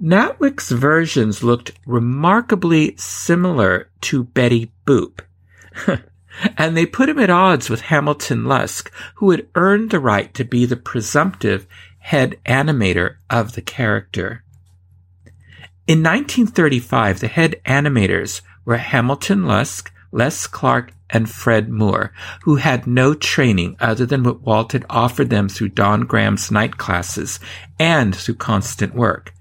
[0.00, 5.20] Natwick's versions looked remarkably similar to Betty Boop.
[6.56, 10.44] and they put him at odds with Hamilton Luske, who had earned the right to
[10.44, 11.66] be the presumptive
[11.98, 14.42] head animator of the character.
[15.86, 22.86] In 1935, the head animators were Hamilton Luske, Les Clark, and Fred Moore, who had
[22.86, 27.38] no training other than what Walt had offered them through Don Graham's night classes
[27.78, 29.33] and through constant work.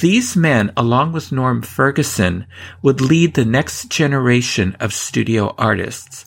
[0.00, 2.46] These men, along with Norm Ferguson,
[2.82, 6.26] would lead the next generation of studio artists.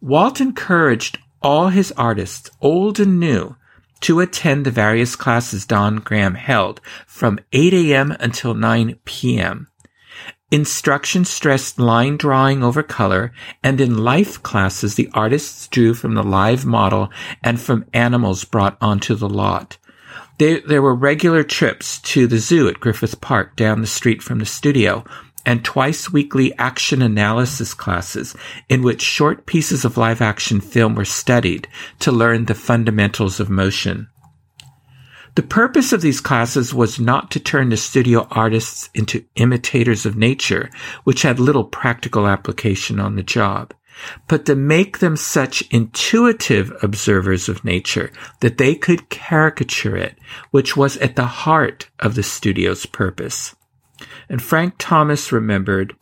[0.00, 3.56] Walt encouraged all his artists, old and new,
[4.00, 8.16] to attend the various classes Don Graham held from 8 a.m.
[8.20, 9.68] until 9 p.m.
[10.50, 16.22] Instruction stressed line drawing over color, and in life classes, the artists drew from the
[16.22, 17.10] live model
[17.42, 19.78] and from animals brought onto the lot.
[20.38, 24.46] There, were regular trips to the zoo at Griffith Park down the street from the
[24.46, 25.04] studio,
[25.46, 28.34] and twice weekly action analysis classes
[28.68, 31.68] in which short pieces of live action film were studied
[32.00, 34.08] to learn the fundamentals of motion.
[35.36, 40.16] The purpose of these classes was not to turn the studio artists into imitators of
[40.16, 40.70] nature,
[41.02, 43.74] which had little practical application on the job,
[44.28, 50.18] but to make them such intuitive observers of nature that they could caricature it,
[50.50, 53.54] which was at the heart of the studio's purpose.
[54.28, 55.94] And Frank Thomas remembered,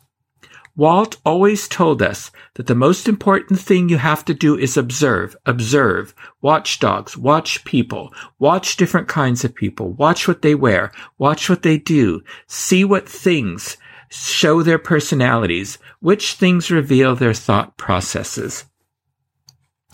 [0.75, 5.35] Walt always told us that the most important thing you have to do is observe,
[5.45, 11.47] observe, watch dogs, watch people, watch different kinds of people, watch what they wear, watch
[11.47, 13.77] what they do, see what things
[14.13, 18.65] show their personalities, which things reveal their thought processes.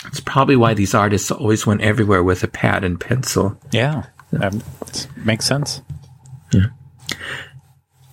[0.05, 3.59] It's probably why these artists always went everywhere with a pad and pencil.
[3.71, 4.07] Yeah,
[4.41, 4.61] um,
[5.17, 5.81] makes sense.
[6.51, 6.67] Yeah.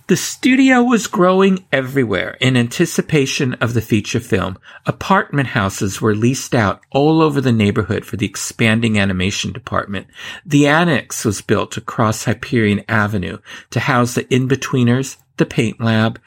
[0.07, 4.57] The studio was growing everywhere in anticipation of the feature film.
[4.85, 10.07] Apartment houses were leased out all over the neighborhood for the expanding animation department.
[10.45, 13.39] The annex was built across Hyperion Avenue
[13.71, 16.19] to house the in-betweeners, the paint lab,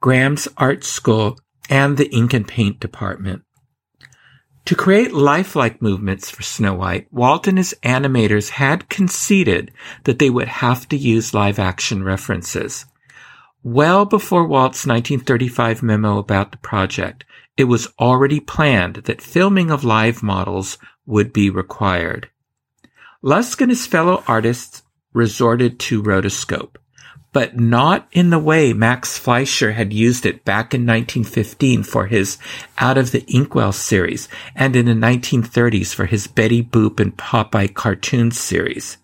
[0.00, 3.42] Graham's art school, and the ink and paint department.
[4.66, 9.70] To create lifelike movements for Snow White, Walt and his animators had conceded
[10.04, 12.84] that they would have to use live action references.
[13.62, 17.24] Well before Walt's 1935 memo about the project,
[17.56, 22.28] it was already planned that filming of live models would be required.
[23.22, 26.76] Luske and his fellow artists resorted to rotoscope,
[27.36, 32.38] but not in the way Max Fleischer had used it back in 1915 for his
[32.78, 37.74] Out of the Inkwell series and in the 1930s for his Betty Boop and Popeye
[37.74, 38.96] cartoon series.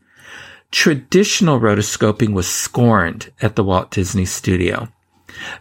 [0.71, 4.89] Traditional rotoscoping was scorned at the Walt Disney Studio.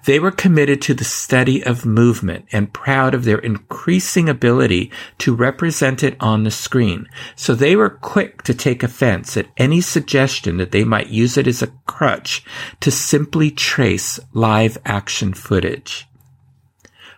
[0.06, 5.36] They were committed to the study of movement and proud of their increasing ability to
[5.36, 7.08] represent it on the screen.
[7.36, 11.48] So they were quick to take offense at any suggestion that they might use it
[11.48, 12.44] as a crutch
[12.80, 16.08] to simply trace live action footage.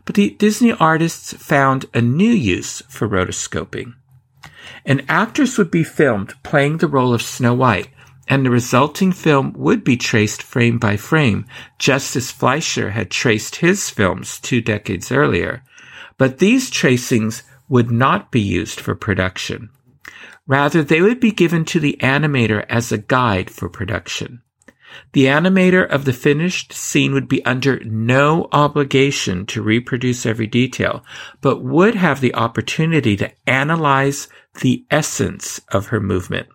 [0.06, 3.94] But the Disney artists found a new use for rotoscoping.
[4.86, 7.90] An actress would be filmed playing the role of Snow White,
[8.28, 11.46] and the resulting film would be traced frame by frame,
[11.78, 15.64] just as Fleischer had traced his films two decades earlier.
[16.18, 19.70] But these tracings would not be used for production.
[20.48, 24.42] Rather, they would be given to the animator as a guide for production.
[25.14, 31.04] The animator of the finished scene would be under no obligation to reproduce every detail,
[31.42, 34.28] but would have the opportunity to analyze
[34.62, 36.48] the essence of her movement,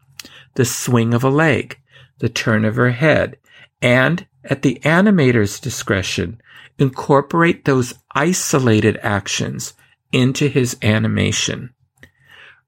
[0.58, 1.78] the swing of a leg,
[2.18, 3.38] the turn of her head,
[3.80, 6.40] and, at the animator's discretion,
[6.80, 9.74] incorporate those isolated actions
[10.10, 11.72] into his animation.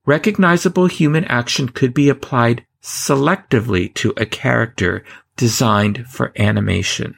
[0.06, 5.02] Recognizable human action could be applied selectively to a character
[5.36, 7.16] designed for animation.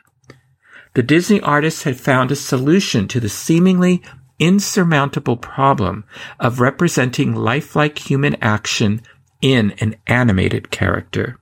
[0.94, 4.02] The Disney artists had found a solution to the seemingly
[4.38, 6.04] insurmountable problem
[6.40, 9.02] of representing lifelike human action
[9.42, 11.38] in an animated character.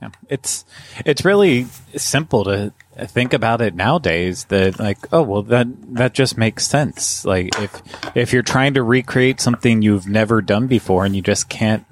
[0.00, 0.10] Yeah.
[0.28, 0.64] It's
[1.04, 2.72] it's really simple to
[3.06, 7.82] think about it nowadays that like oh well that that just makes sense like if
[8.16, 11.84] if you're trying to recreate something you've never done before and you just can't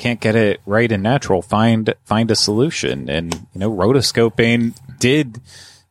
[0.00, 3.08] can't get it right and natural, find find a solution.
[3.08, 5.40] And you know, rotoscoping did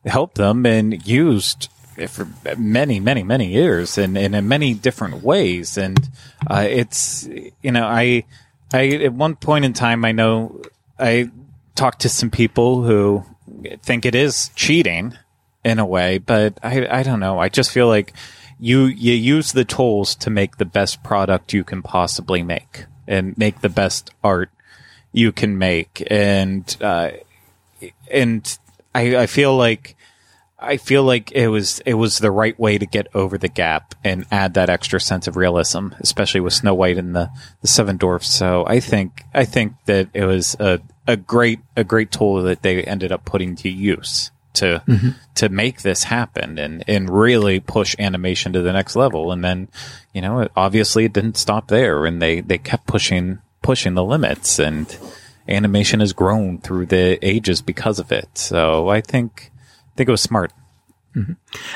[0.04, 1.68] help them and used
[2.08, 2.26] for
[2.58, 5.78] many, many, many years and, and in many different ways.
[5.78, 6.08] And
[6.46, 7.28] uh, it's
[7.62, 8.24] you know, I
[8.72, 10.62] I at one point in time, I know
[10.98, 11.30] I
[11.74, 13.24] talked to some people who
[13.82, 15.16] think it is cheating
[15.64, 17.38] in a way, but I I don't know.
[17.38, 18.12] I just feel like
[18.58, 23.36] you you use the tools to make the best product you can possibly make and
[23.36, 24.50] make the best art
[25.12, 26.06] you can make.
[26.10, 27.10] And, uh,
[28.10, 28.58] and
[28.94, 29.96] I, I feel like
[30.60, 33.94] I feel like it was it was the right way to get over the gap
[34.04, 37.30] and add that extra sense of realism, especially with Snow White and the,
[37.62, 38.32] the Seven Dwarfs.
[38.32, 42.62] So I think I think that it was a, a great a great tool that
[42.62, 45.10] they ended up putting to use to mm-hmm.
[45.36, 49.32] to make this happen and and really push animation to the next level.
[49.32, 49.68] And then,
[50.12, 54.58] you know, obviously it didn't stop there, and they they kept pushing pushing the limits,
[54.58, 54.96] and
[55.48, 58.28] animation has grown through the ages because of it.
[58.36, 59.49] So I think
[60.00, 60.50] think it was smart.
[61.14, 61.32] Mm-hmm.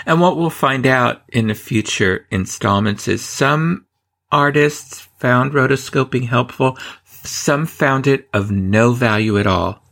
[0.07, 3.85] And what we'll find out in the future installments is some
[4.33, 6.79] artists found rotoscoping helpful.
[7.05, 9.83] Some found it of no value at all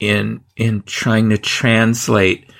[0.00, 2.50] in, in trying to translate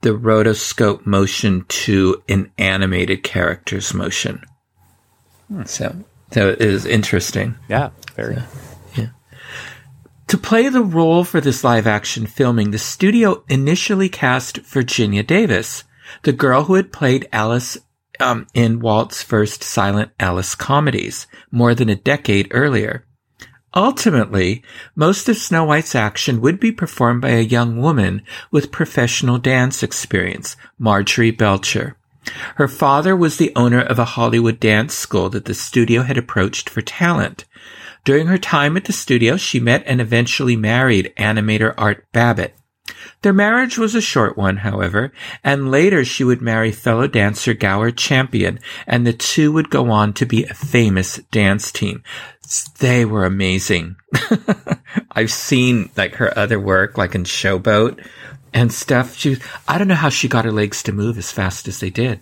[0.00, 4.42] the rotoscope motion to an animated character's motion.
[5.46, 5.62] Hmm.
[5.66, 7.54] So, so it is interesting.
[7.68, 8.34] Yeah, very.
[8.34, 8.42] So.
[10.28, 15.84] To play the role for this live action filming, the studio initially cast Virginia Davis,
[16.22, 17.78] the girl who had played Alice
[18.20, 23.06] um, in Walt's first silent Alice comedies more than a decade earlier.
[23.74, 24.62] Ultimately,
[24.94, 28.20] most of Snow White's action would be performed by a young woman
[28.50, 31.96] with professional dance experience, Marjorie Belcher.
[32.56, 36.68] Her father was the owner of a Hollywood dance school that the studio had approached
[36.68, 37.46] for talent.
[38.08, 42.54] During her time at the studio, she met and eventually married animator Art Babbitt.
[43.20, 45.12] Their marriage was a short one, however,
[45.44, 50.14] and later she would marry fellow dancer Gower Champion, and the two would go on
[50.14, 52.02] to be a famous dance team.
[52.78, 53.96] They were amazing.
[55.12, 58.02] I've seen like her other work, like in Showboat
[58.54, 59.18] and stuff.
[59.18, 59.36] She,
[59.68, 62.20] I don't know how she got her legs to move as fast as they did.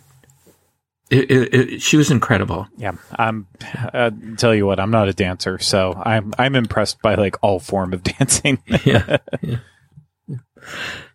[1.08, 2.66] It, it, it, she was incredible.
[2.76, 3.46] Yeah, I'm.
[3.92, 7.60] Uh, tell you what, I'm not a dancer, so I'm I'm impressed by like all
[7.60, 8.60] form of dancing.
[8.84, 9.58] yeah, yeah.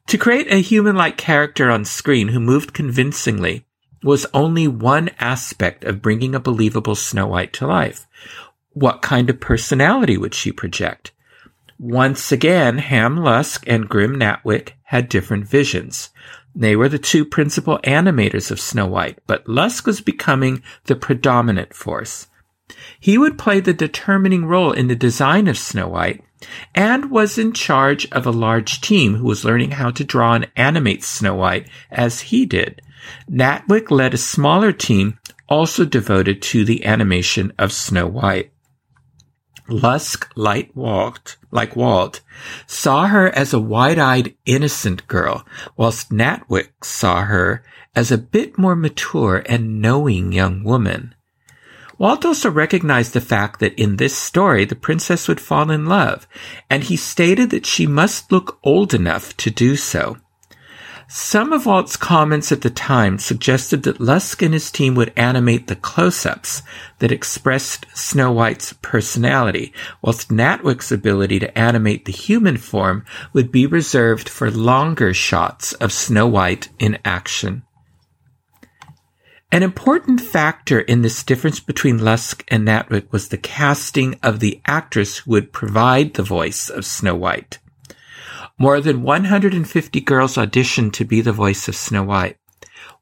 [0.07, 3.65] To create a human-like character on screen who moved convincingly
[4.03, 8.07] was only one aspect of bringing a believable Snow White to life.
[8.73, 11.11] What kind of personality would she project?
[11.77, 16.09] Once again, Ham Luske and Grim Natwick had different visions.
[16.55, 21.73] They were the two principal animators of Snow White, but Luske was becoming the predominant
[21.73, 22.27] force.
[22.99, 26.23] He would play the determining role in the design of Snow White
[26.73, 30.49] and was in charge of a large team who was learning how to draw and
[30.55, 32.81] animate Snow White as he did.
[33.29, 38.51] Natwick led a smaller team also devoted to the animation of Snow White.
[39.71, 42.21] Luske, like Walt, like Walt,
[42.67, 45.45] saw her as a wide-eyed, innocent girl,
[45.77, 47.63] whilst Natwick saw her
[47.95, 51.15] as a bit more mature and knowing young woman.
[51.97, 56.27] Walt also recognized the fact that in this story the princess would fall in love,
[56.69, 60.17] and he stated that she must look old enough to do so.
[61.13, 65.67] Some of Walt's comments at the time suggested that Luske and his team would animate
[65.67, 66.63] the close-ups
[66.99, 73.03] that expressed Snow White's personality, whilst Natwick's ability to animate the human form
[73.33, 77.63] would be reserved for longer shots of Snow White in action.
[79.51, 84.61] An important factor in this difference between Luske and Natwick was the casting of the
[84.65, 87.59] actress who would provide the voice of Snow White.
[88.61, 92.37] More than 150 girls auditioned to be the voice of Snow White.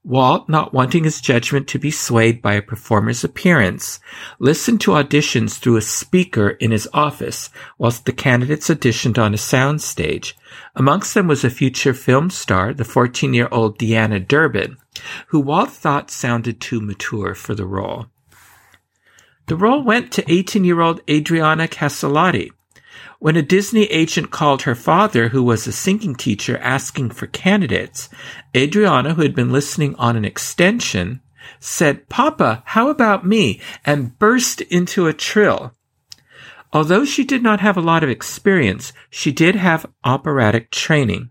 [0.05, 3.99] Walt, not wanting his judgment to be swayed by a performer's appearance,
[4.39, 9.37] listened to auditions through a speaker in his office whilst the candidates auditioned on a
[9.37, 10.37] sound stage.
[10.77, 14.77] Amongst them was a future film star, the 14-year-old Deanna Durbin,
[15.27, 18.05] who Walt thought sounded too mature for the role.
[19.47, 22.51] The role went to 18-year-old Adriana Caselotti,
[23.19, 28.09] when a Disney agent called her father, who was a singing teacher, asking for candidates,
[28.55, 31.21] Adriana, who had been listening on an extension,
[31.59, 33.59] said, Papa, how about me?
[33.85, 35.73] and burst into a trill.
[36.71, 41.29] Although she did not have a lot of experience, she did have operatic training.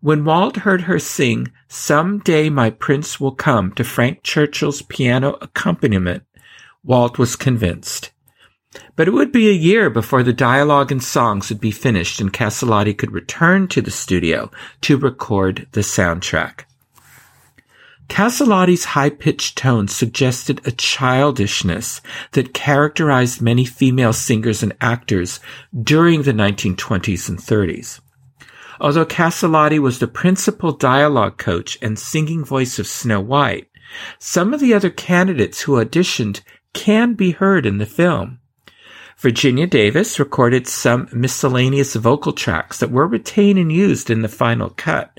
[0.00, 5.36] When Walt heard her sing, Some Day My Prince Will Come to Frank Churchill's piano
[5.42, 6.22] accompaniment,
[6.82, 8.12] Walt was convinced.
[8.94, 12.32] But it would be a year before the dialogue and songs would be finished and
[12.32, 14.50] Caselotti could return to the studio
[14.82, 16.64] to record the soundtrack.
[18.08, 22.00] Caselotti's high-pitched tone suggested a childishness
[22.32, 25.40] that characterized many female singers and actors
[25.82, 28.00] during the 1920s and 30s.
[28.80, 33.68] Although Caselotti was the principal dialogue coach and singing voice of Snow White,
[34.18, 38.38] some of the other candidates who auditioned can be heard in the film.
[39.18, 44.70] Virginia Davis recorded some miscellaneous vocal tracks that were retained and used in the final
[44.70, 45.18] cut.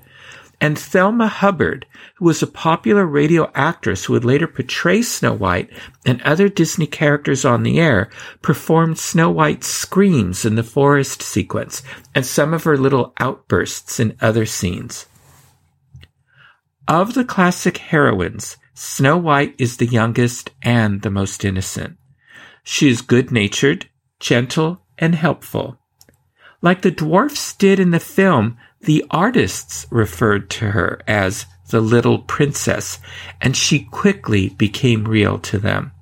[0.60, 1.86] and Thelma Hubbard,
[2.16, 5.70] who was a popular radio actress who would later portray Snow White
[6.06, 8.10] and other Disney characters on the air,
[8.42, 11.84] performed Snow White's screams in the forest sequence
[12.16, 15.06] and some of her little outbursts in other scenes.
[16.88, 21.98] Of the classic heroines, Snow White is the youngest and the most innocent.
[22.70, 23.88] She is good natured,
[24.20, 25.80] gentle, and helpful.
[26.62, 32.20] Like the dwarfs did in the film, the artists referred to her as the little
[32.20, 33.00] princess,
[33.40, 35.94] and she quickly became real to them.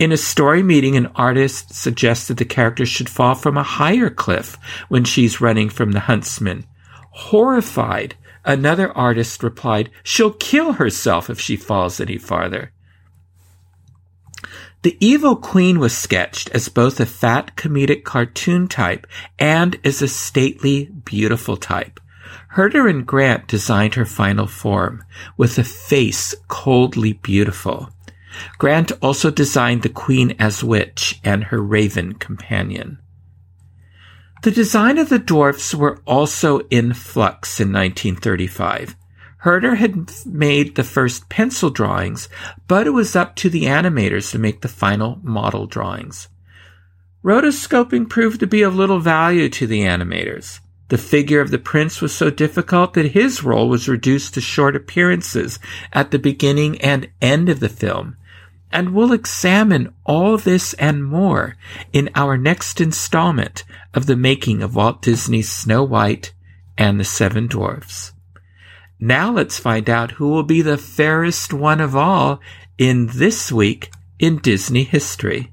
[0.00, 4.58] In a story meeting, an artist suggested the character should fall from a higher cliff
[4.88, 6.66] when she's running from the huntsman.
[7.10, 12.72] Horrified, another artist replied, She'll kill herself if she falls any farther.
[14.82, 19.06] The evil queen was sketched as both a fat comedic cartoon type
[19.38, 21.98] and as a stately, beautiful type.
[22.54, 25.04] Hurter and Grant designed her final form,
[25.36, 27.90] with a face coldly beautiful.
[28.58, 32.98] Grant also designed the queen as witch and her raven companion.
[34.42, 38.94] The design of the dwarfs were also in flux in 1935.
[39.38, 42.28] Hurter had made the first pencil drawings,
[42.66, 46.28] but it was up to the animators to make the final model drawings.
[47.24, 50.60] Rotoscoping proved to be of little value to the animators.
[50.88, 54.74] The figure of the prince was so difficult that his role was reduced to short
[54.74, 55.58] appearances
[55.92, 58.16] at the beginning and end of the film.
[58.72, 61.56] And we'll examine all this and more
[61.92, 63.64] in our next installment
[63.94, 66.32] of the making of Walt Disney's Snow White
[66.76, 68.12] and the Seven Dwarfs.
[69.00, 72.40] Now let's find out who will be the fairest one of all
[72.78, 75.52] in this week in Disney history.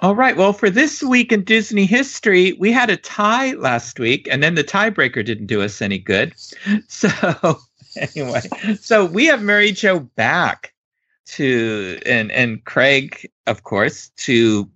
[0.00, 0.36] All right.
[0.36, 4.54] Well, for this week in Disney history, we had a tie last week, and then
[4.54, 6.34] the tiebreaker didn't do us any good.
[6.88, 7.58] So,
[7.96, 8.42] anyway,
[8.80, 10.74] so we have Mary Jo back
[11.26, 14.68] to and and Craig, of course, to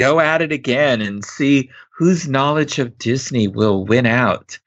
[0.00, 4.58] go at it again and see whose knowledge of Disney will win out.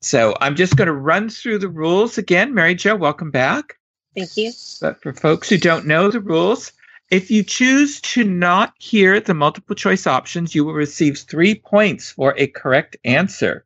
[0.00, 2.54] So I'm just going to run through the rules again.
[2.54, 3.76] Mary Jo, welcome back.
[4.14, 4.52] Thank you.
[4.80, 6.72] But for folks who don't know the rules,
[7.10, 12.12] if you choose to not hear the multiple choice options, you will receive three points
[12.12, 13.64] for a correct answer.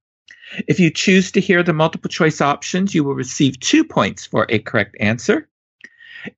[0.69, 4.47] If you choose to hear the multiple choice options, you will receive two points for
[4.49, 5.47] a correct answer.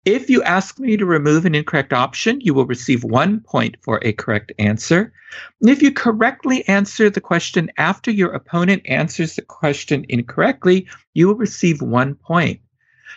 [0.04, 3.98] If you ask me to remove an incorrect option, you will receive one point for
[4.02, 5.12] a correct answer.
[5.60, 11.34] If you correctly answer the question after your opponent answers the question incorrectly, you will
[11.34, 12.60] receive one point.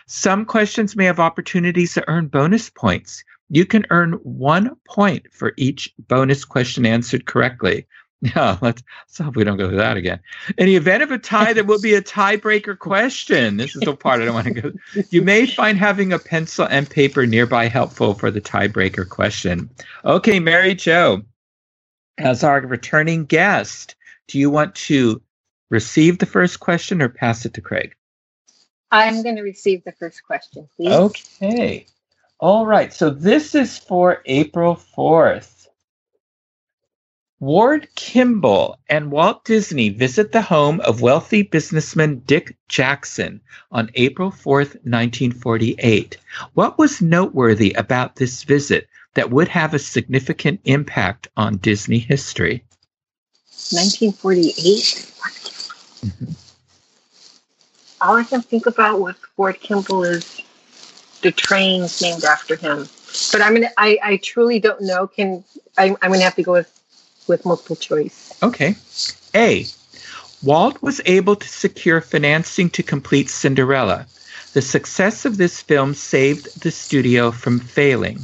[0.06, 3.24] Some questions may have opportunities to earn bonus points.
[3.48, 7.86] You can earn one point for each bonus question answered correctly.
[8.22, 10.20] Yeah, let's, let's hope we don't go through that again.
[10.56, 13.58] In the event of a tie, there will be a tiebreaker question.
[13.58, 14.72] This is the part I don't want to go.
[15.10, 19.68] You may find having a pencil and paper nearby helpful for the tiebreaker question.
[20.04, 21.22] Okay, Mary Jo,
[22.16, 23.94] as our returning guest,
[24.28, 25.20] do you want to
[25.70, 27.94] receive the first question or pass it to Craig?
[28.90, 30.92] I'm going to receive the first question, please.
[30.92, 31.86] Okay.
[32.38, 32.92] All right.
[32.92, 35.55] So this is for April 4th.
[37.38, 44.30] Ward Kimball and Walt Disney visit the home of wealthy businessman Dick Jackson on April
[44.30, 46.16] 4th, 1948.
[46.54, 52.64] What was noteworthy about this visit that would have a significant impact on Disney history?
[53.70, 55.12] 1948?
[56.06, 56.32] Mm-hmm.
[58.00, 60.40] All I can think about with Ward Kimball is
[61.20, 62.88] the trains named after him.
[63.30, 63.70] But I'm gonna.
[63.76, 65.06] I, I truly don't know.
[65.06, 65.44] Can
[65.76, 66.72] I, I'm gonna have to go with
[67.28, 68.32] with multiple choice.
[68.42, 68.76] Okay.
[69.34, 69.66] A.
[70.42, 74.06] Walt was able to secure financing to complete Cinderella.
[74.52, 78.20] The success of this film saved the studio from failing.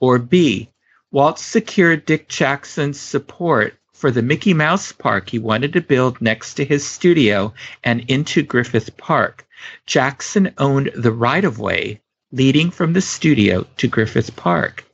[0.00, 0.68] Or B.
[1.10, 6.54] Walt secured Dick Jackson's support for the Mickey Mouse Park he wanted to build next
[6.54, 9.46] to his studio and into Griffith Park.
[9.86, 12.00] Jackson owned the right of way
[12.32, 14.84] leading from the studio to Griffith Park.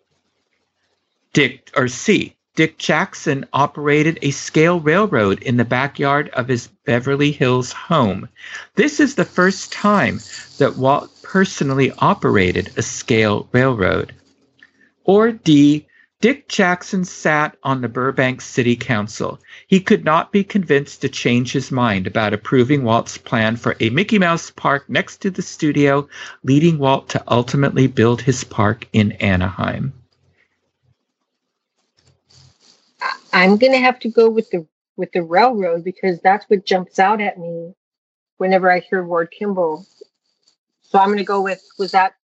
[1.32, 2.36] Dick or C.
[2.54, 8.28] Dick Jackson operated a scale railroad in the backyard of his Beverly Hills home.
[8.74, 10.20] This is the first time
[10.58, 14.14] that Walt personally operated a scale railroad.
[15.04, 15.86] Or D.
[16.20, 19.40] Dick Jackson sat on the Burbank City Council.
[19.66, 23.88] He could not be convinced to change his mind about approving Walt's plan for a
[23.88, 26.06] Mickey Mouse park next to the studio,
[26.44, 29.94] leading Walt to ultimately build his park in Anaheim.
[33.32, 34.66] I'm gonna have to go with the
[34.96, 37.74] with the railroad because that's what jumps out at me
[38.36, 39.86] whenever I hear Ward Kimball.
[40.82, 42.14] So I'm gonna go with was that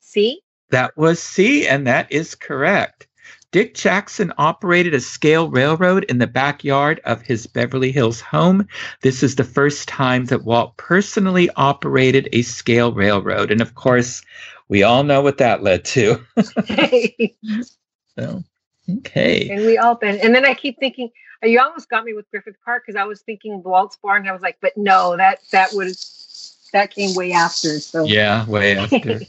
[0.00, 0.40] C?
[0.70, 3.06] That was C, and that is correct.
[3.52, 8.66] Dick Jackson operated a scale railroad in the backyard of his Beverly Hills home.
[9.02, 13.52] This is the first time that Walt personally operated a scale railroad.
[13.52, 14.22] And of course,
[14.68, 16.20] we all know what that led to.
[18.18, 18.42] so,
[18.90, 19.48] okay.
[19.50, 21.10] And we all been, and then I keep thinking,
[21.42, 24.22] you almost got me with Griffith Park because I was thinking Walt's Barn.
[24.22, 27.78] And I was like, but no, that that was that came way after.
[27.80, 29.20] So yeah, way after.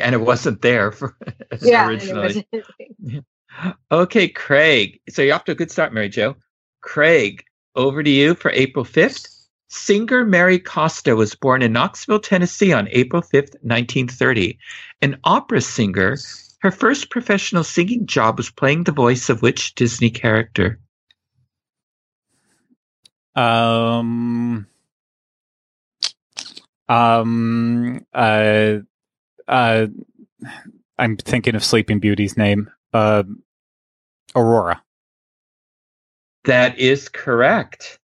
[0.00, 1.16] and it wasn't there for
[1.62, 2.46] yeah, originally.
[3.92, 5.00] Okay, Craig.
[5.08, 6.34] So you're off to a good start, Mary Jo.
[6.80, 7.44] Craig,
[7.76, 9.28] over to you for April 5th.
[9.68, 14.58] Singer Mary Costa was born in Knoxville, Tennessee on April 5th, 1930.
[15.02, 16.16] An opera singer,
[16.64, 20.80] her first professional singing job was playing the voice of which Disney character?
[23.36, 24.66] Um,
[26.88, 28.78] um, uh,
[29.46, 29.86] uh,
[30.98, 32.70] I'm thinking of Sleeping Beauty's name.
[32.94, 33.24] Uh,
[34.34, 34.82] Aurora.
[36.46, 37.98] That is correct.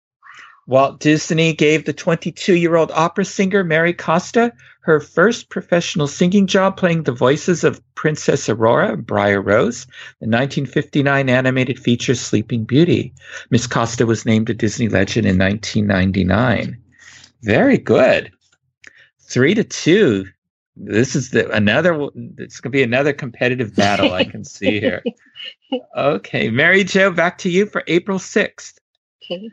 [0.68, 4.52] Walt Disney gave the 22 year old opera singer Mary Costa
[4.90, 9.86] her first professional singing job playing the voices of Princess Aurora and Briar Rose,
[10.20, 13.14] the 1959 animated feature Sleeping Beauty.
[13.52, 16.76] Miss Costa was named a Disney legend in 1999.
[17.44, 18.32] Very good.
[19.20, 20.26] Three to two.
[20.76, 22.10] This is the another.
[22.40, 24.14] It's going to be another competitive battle.
[24.14, 25.04] I can see here.
[25.96, 28.78] Okay, Mary Jo, back to you for April sixth.
[29.24, 29.50] Okay.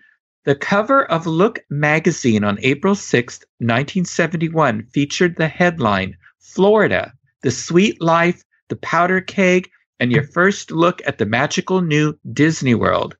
[0.46, 8.00] The cover of Look magazine on April 6, 1971 featured the headline Florida, the sweet
[8.00, 9.68] life, the powder keg,
[9.98, 13.16] and your first look at the magical new Disney World.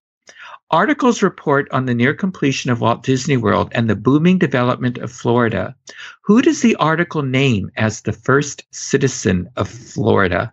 [0.71, 5.11] Articles report on the near completion of Walt Disney World and the booming development of
[5.11, 5.75] Florida.
[6.23, 10.53] Who does the article name as the first citizen of Florida?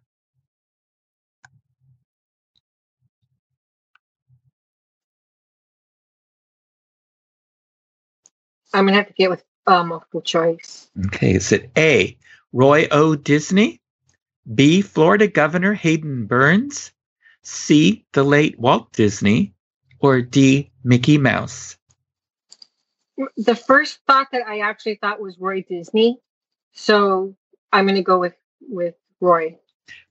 [8.74, 10.90] I'm gonna have to get with uh, multiple choice.
[11.08, 12.18] Okay, is it A.
[12.52, 13.16] Roy O.
[13.16, 13.82] Disney,
[14.54, 14.82] B.
[14.82, 16.92] Florida Governor Haydon Burns,
[17.44, 18.06] C.
[18.14, 19.54] The late Walt Disney,
[20.00, 20.72] or D.
[20.84, 21.78] Mickey Mouse?
[23.38, 26.20] The first thought that I actually thought was Roy Disney,
[26.74, 27.36] so
[27.72, 29.58] I'm going to go with with Roy.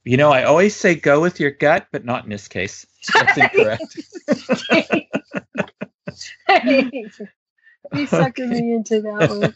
[0.05, 2.87] You know, I always say go with your gut, but not in this case.
[3.13, 3.99] That's incorrect.
[7.95, 9.55] You suckered me into that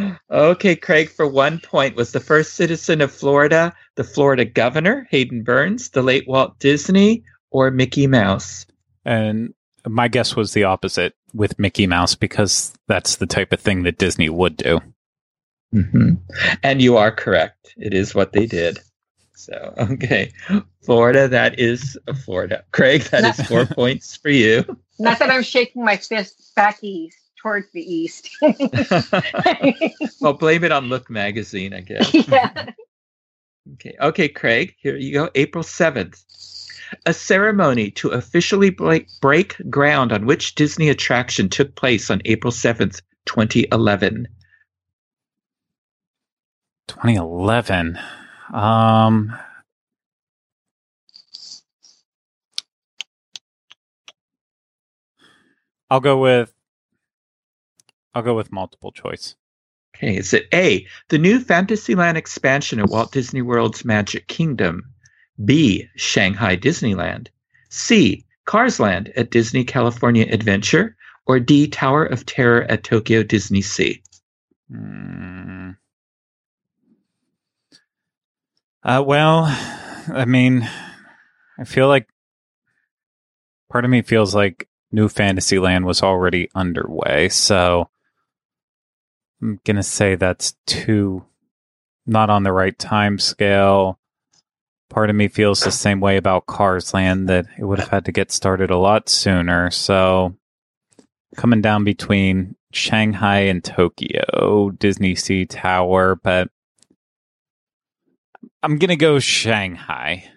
[0.00, 0.18] one.
[0.30, 5.42] okay, Craig, for one point, was the first citizen of Florida the Florida governor, Haydon
[5.42, 8.64] Burns, the late Walt Disney, or Mickey Mouse?
[9.04, 9.54] And
[9.86, 13.98] my guess was the opposite with Mickey Mouse because that's the type of thing that
[13.98, 14.80] Disney would do.
[15.74, 16.14] Mm-hmm.
[16.62, 17.74] And you are correct.
[17.76, 18.78] It is what they did.
[19.38, 20.32] So, okay.
[20.84, 22.64] Florida, that is Florida.
[22.72, 24.64] Craig, that is four points for you.
[24.98, 28.30] Not that I'm shaking my fist back east towards the east.
[30.20, 32.12] well, blame it on Look magazine, I guess.
[32.28, 32.72] Yeah.
[33.74, 33.94] Okay.
[34.00, 35.30] Okay, Craig, here you go.
[35.34, 36.24] April 7th.
[37.04, 42.50] A ceremony to officially break, break ground on which Disney attraction took place on April
[42.50, 44.26] 7th, 2011.
[46.88, 47.98] 2011.
[48.52, 49.36] Um,
[55.90, 56.52] I'll go with
[58.14, 59.36] I'll go with multiple choice.
[59.96, 64.82] Okay, is it A, the new Fantasyland expansion at Walt Disney World's Magic Kingdom?
[65.44, 67.28] B, Shanghai Disneyland?
[67.68, 70.96] C, Cars Land at Disney California Adventure?
[71.26, 74.02] Or D, Tower of Terror at Tokyo Disney Sea?
[74.72, 75.37] Mm.
[78.88, 79.44] Uh, well,
[80.14, 80.66] I mean,
[81.58, 82.08] I feel like
[83.70, 87.90] part of me feels like New Fantasyland was already underway, so
[89.42, 91.22] I'm gonna say that's too
[92.06, 93.98] not on the right time scale.
[94.88, 98.06] Part of me feels the same way about Cars Land that it would have had
[98.06, 99.70] to get started a lot sooner.
[99.70, 100.34] So
[101.36, 106.48] coming down between Shanghai and Tokyo, Disney Sea Tower, but
[108.62, 110.30] I'm gonna go Shanghai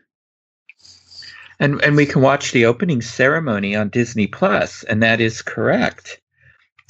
[1.61, 6.19] and and we can watch the opening ceremony on Disney Plus, and that is correct.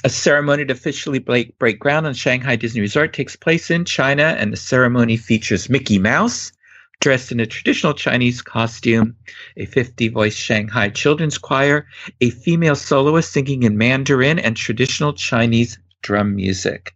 [0.03, 4.36] A ceremony to officially break, break ground on Shanghai Disney Resort takes place in China,
[4.39, 6.53] and the ceremony features Mickey Mouse,
[7.01, 9.15] dressed in a traditional Chinese costume,
[9.57, 11.86] a 50 voice Shanghai children's choir,
[12.21, 16.95] a female soloist singing in Mandarin, and traditional Chinese drum music.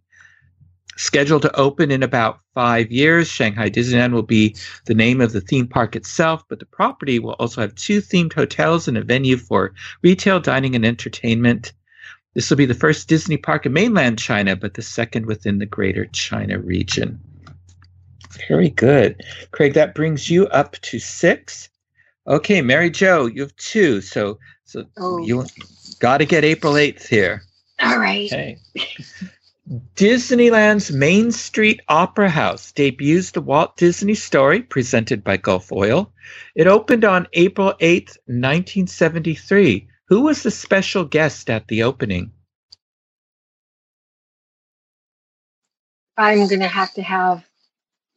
[0.97, 5.41] Scheduled to open in about five years, Shanghai Disneyland will be the name of the
[5.41, 9.35] theme park itself, but the property will also have two themed hotels and a venue
[9.35, 9.73] for
[10.03, 11.73] retail, dining, and entertainment.
[12.33, 15.65] This will be the first Disney park in mainland China, but the second within the
[15.65, 17.19] greater China region.
[18.47, 19.21] Very good.
[19.51, 21.69] Craig, that brings you up to six.
[22.27, 24.01] Okay, Mary Jo, you have two.
[24.01, 25.19] So so Oh.
[25.23, 25.45] you
[25.99, 27.43] got to get April 8th here.
[27.81, 28.31] All right.
[28.31, 28.57] Okay.
[29.68, 36.13] Disneyland's Main Street Opera House debuts the Walt Disney story presented by Gulf Oil.
[36.53, 39.88] It opened on April 8th, 1973.
[40.07, 42.32] Who was the special guest at the opening?
[46.16, 47.43] I'm going to have to have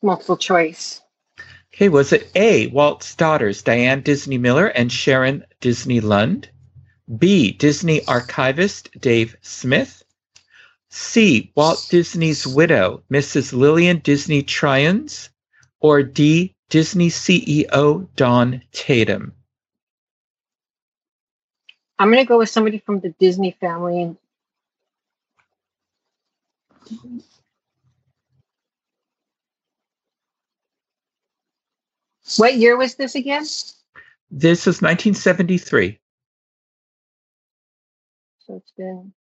[0.02, 1.00] multiple choice.
[1.72, 6.50] Okay, was it A, Walt's daughters, Diane Disney Miller and Sharon Disney Lund?
[7.16, 10.02] B, Disney archivist Dave Smith?
[10.90, 13.52] C, Walt Disney's widow, Mrs.
[13.52, 15.28] Lillian Disney Truyens?
[15.80, 19.32] Or D, Disney CEO Donn Tatum?
[21.98, 24.16] I'm going to go with somebody from the Disney family.
[32.36, 33.44] What year was this again?
[34.30, 35.98] This is 1973.
[38.40, 39.12] So it's been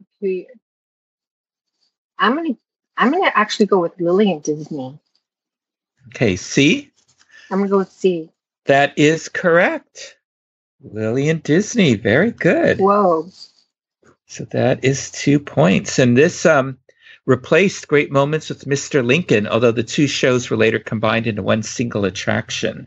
[0.00, 0.65] a few years.
[2.18, 2.56] I'm gonna
[2.96, 4.98] I'm gonna actually go with Lillian Disney.
[6.08, 6.90] Okay, C,
[7.50, 8.30] I'm gonna go with C.
[8.66, 10.16] that is correct.
[10.82, 12.78] Lillian Disney, very good.
[12.78, 13.28] Whoa.
[14.26, 15.98] So that is two points.
[15.98, 16.78] And this um,
[17.24, 19.04] replaced Great Moments with Mr.
[19.04, 22.86] Lincoln, although the two shows were later combined into one single attraction.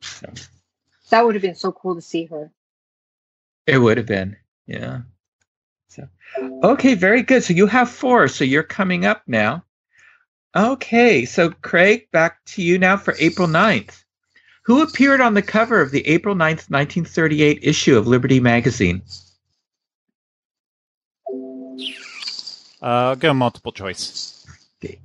[0.00, 0.26] So
[1.10, 2.50] That would have been so cool to see her.
[3.66, 4.36] it would have been,
[4.66, 5.00] yeah.
[5.88, 6.08] So
[6.62, 7.42] okay, very good.
[7.42, 8.28] So you have four.
[8.28, 9.64] So you're coming up now.
[10.56, 14.02] Okay, so Craig, back to you now for April 9th.
[14.62, 19.02] Who appeared on the cover of the April 9th, 1938 issue of Liberty magazine?
[22.80, 24.46] Uh, go multiple choice.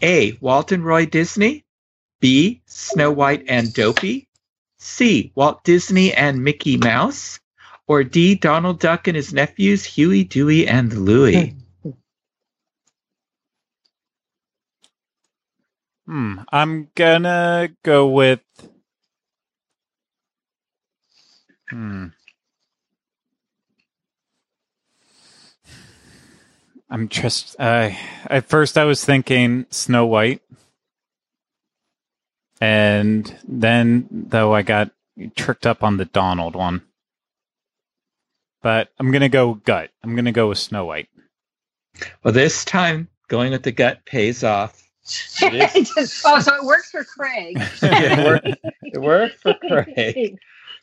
[0.01, 0.37] A.
[0.41, 1.65] Walt and Roy Disney.
[2.19, 2.61] B.
[2.65, 4.27] Snow White and Dopey.
[4.77, 5.31] C.
[5.35, 7.39] Walt Disney and Mickey Mouse.
[7.87, 8.35] Or D.
[8.35, 11.55] Donald Duck and his nephews Huey, Dewey, and Louie.
[16.05, 16.39] Hmm.
[16.51, 18.41] I'm gonna go with.
[21.69, 22.07] Hmm.
[26.89, 27.55] I'm just.
[27.59, 27.91] Uh,
[28.27, 30.41] at first, I was thinking Snow White,
[32.61, 34.91] and then though I got
[35.35, 36.81] tricked up on the Donald one.
[38.63, 39.91] But I'm gonna go gut.
[40.03, 41.09] I'm gonna go with Snow White.
[42.23, 44.81] Well, this time going with the gut pays off.
[45.41, 47.57] It is- It just- oh, so it works for Craig.
[47.83, 48.47] it, worked,
[48.81, 50.37] it worked for Craig.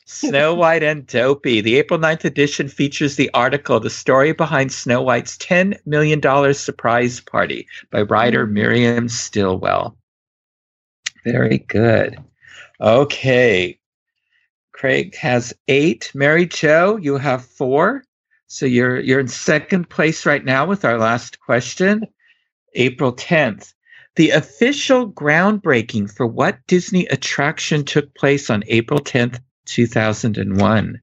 [0.05, 1.61] Snow White and Dopey.
[1.61, 7.19] The April 9th edition features the article The Story Behind Snow White's $10 million Surprise
[7.19, 9.95] Party by writer Miriam Stillwell.
[11.23, 12.17] Very good.
[12.79, 13.77] Okay.
[14.81, 16.09] Craig has eight.
[16.15, 18.03] Mary Jo, you have four.
[18.47, 22.07] So you're you're in second place right now with our last question.
[22.73, 23.75] April 10th.
[24.15, 30.99] The official groundbreaking for what Disney attraction took place on April 10th, 2001?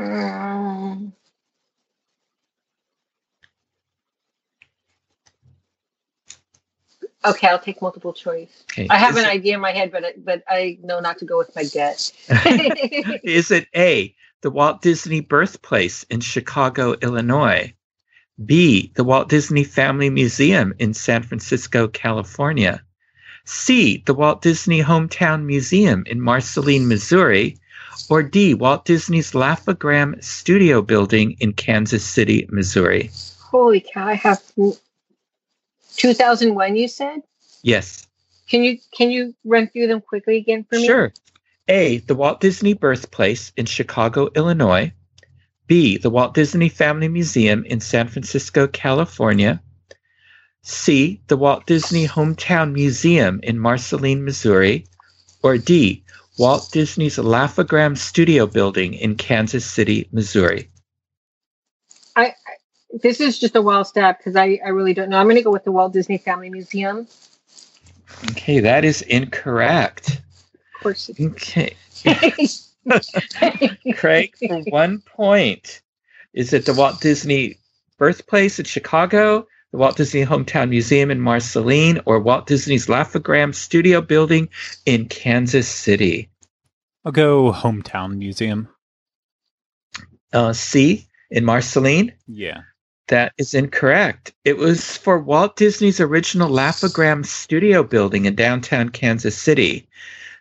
[0.00, 1.12] Um,
[7.24, 8.64] okay, I'll take multiple choice.
[8.72, 8.86] Okay.
[8.88, 11.18] I have is an it- idea in my head, but I- but I know not
[11.18, 12.12] to go with my gut.
[13.24, 17.74] Is it A, the Walt Disney birthplace in Chicago, Illinois?
[18.44, 22.82] B, the Walt Disney Family Museum in San Francisco, California?
[23.44, 27.58] C, the Walt Disney Hometown Museum in Marceline, Missouri?
[28.10, 33.08] Or D, Walt Disney's Laugh-O-Gram Studio Building in Kansas City, Missouri?
[33.40, 34.08] Holy cow!
[34.08, 34.42] I have
[35.96, 36.74] 2001.
[36.74, 37.22] You said.
[37.62, 38.08] Yes.
[38.48, 40.86] Can you can you run through them quickly again for me?
[40.86, 41.12] Sure.
[41.68, 44.92] A, the Walt Disney birthplace in Chicago, Illinois.
[45.68, 49.62] B, the Walt Disney Family Museum in San Francisco, California.
[50.62, 54.86] C, the Walt Disney Hometown Museum in Marceline, Missouri.
[55.44, 56.02] Or D,
[56.38, 60.70] Walt Disney's Laugh-O-Gram Studio Building in Kansas City, Missouri?
[62.16, 62.34] I, I
[63.02, 65.18] this is just a wild stab because I, I really don't know.
[65.18, 67.06] I'm going to go with the Walt Disney Family Museum.
[68.30, 70.20] Okay, that is incorrect.
[70.74, 71.08] Of course.
[71.08, 71.76] It Okay.
[73.94, 75.82] Craig, for one point.
[76.32, 77.58] Is it the Walt Disney
[77.98, 84.00] birthplace in Chicago, the Walt Disney Hometown Museum in Marceline, or Walt Disney's Laugh-O-Gram Studio
[84.00, 84.48] Building
[84.86, 86.28] in Kansas City?
[87.04, 88.68] I'll go hometown museum.
[90.32, 92.12] Uh, C, in Marceline?
[92.26, 92.62] Yeah.
[93.08, 94.32] That is incorrect.
[94.44, 99.88] It was for Walt Disney's original Laugh-O-Gram Studio Building in downtown Kansas City.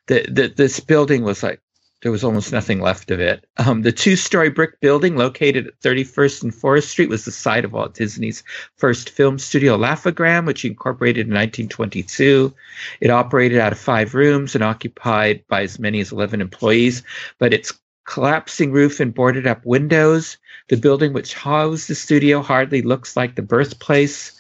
[0.08, 1.62] The, the, this building was like
[2.02, 3.46] there was almost nothing left of it.
[3.58, 7.74] Um, the two-story brick building located at 31st and Forest Street was the site of
[7.74, 8.44] Walt Disney's
[8.78, 12.54] first film studio, Laugh-O-Gram, which he incorporated in 1922.
[13.02, 17.04] It operated out of five rooms and occupied by as many as 11 employees,
[17.38, 17.74] but its
[18.06, 20.38] collapsing roof and boarded up windows.
[20.70, 24.39] The building which housed the studio hardly looks like the birthplace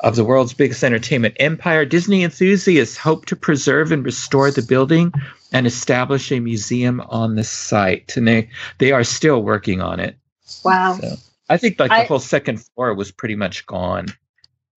[0.00, 1.84] of the world's biggest entertainment empire.
[1.84, 5.12] Disney enthusiasts hope to preserve and restore the building
[5.52, 8.16] and establish a museum on the site.
[8.16, 10.16] And they, they are still working on it.
[10.64, 10.98] wow.
[11.00, 11.16] So
[11.48, 14.06] I think like the I- whole second floor was pretty much gone.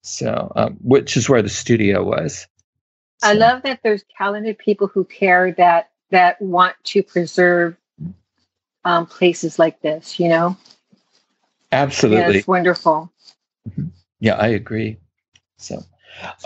[0.01, 2.47] So, um, which is where the studio was.
[3.21, 7.75] I love that there's talented people who care that that want to preserve
[8.85, 10.19] um, places like this.
[10.19, 10.57] You know,
[11.71, 12.37] yeah, absolutely.
[12.37, 13.11] it's wonderful.
[14.19, 14.97] Yeah, I agree.
[15.59, 15.83] So,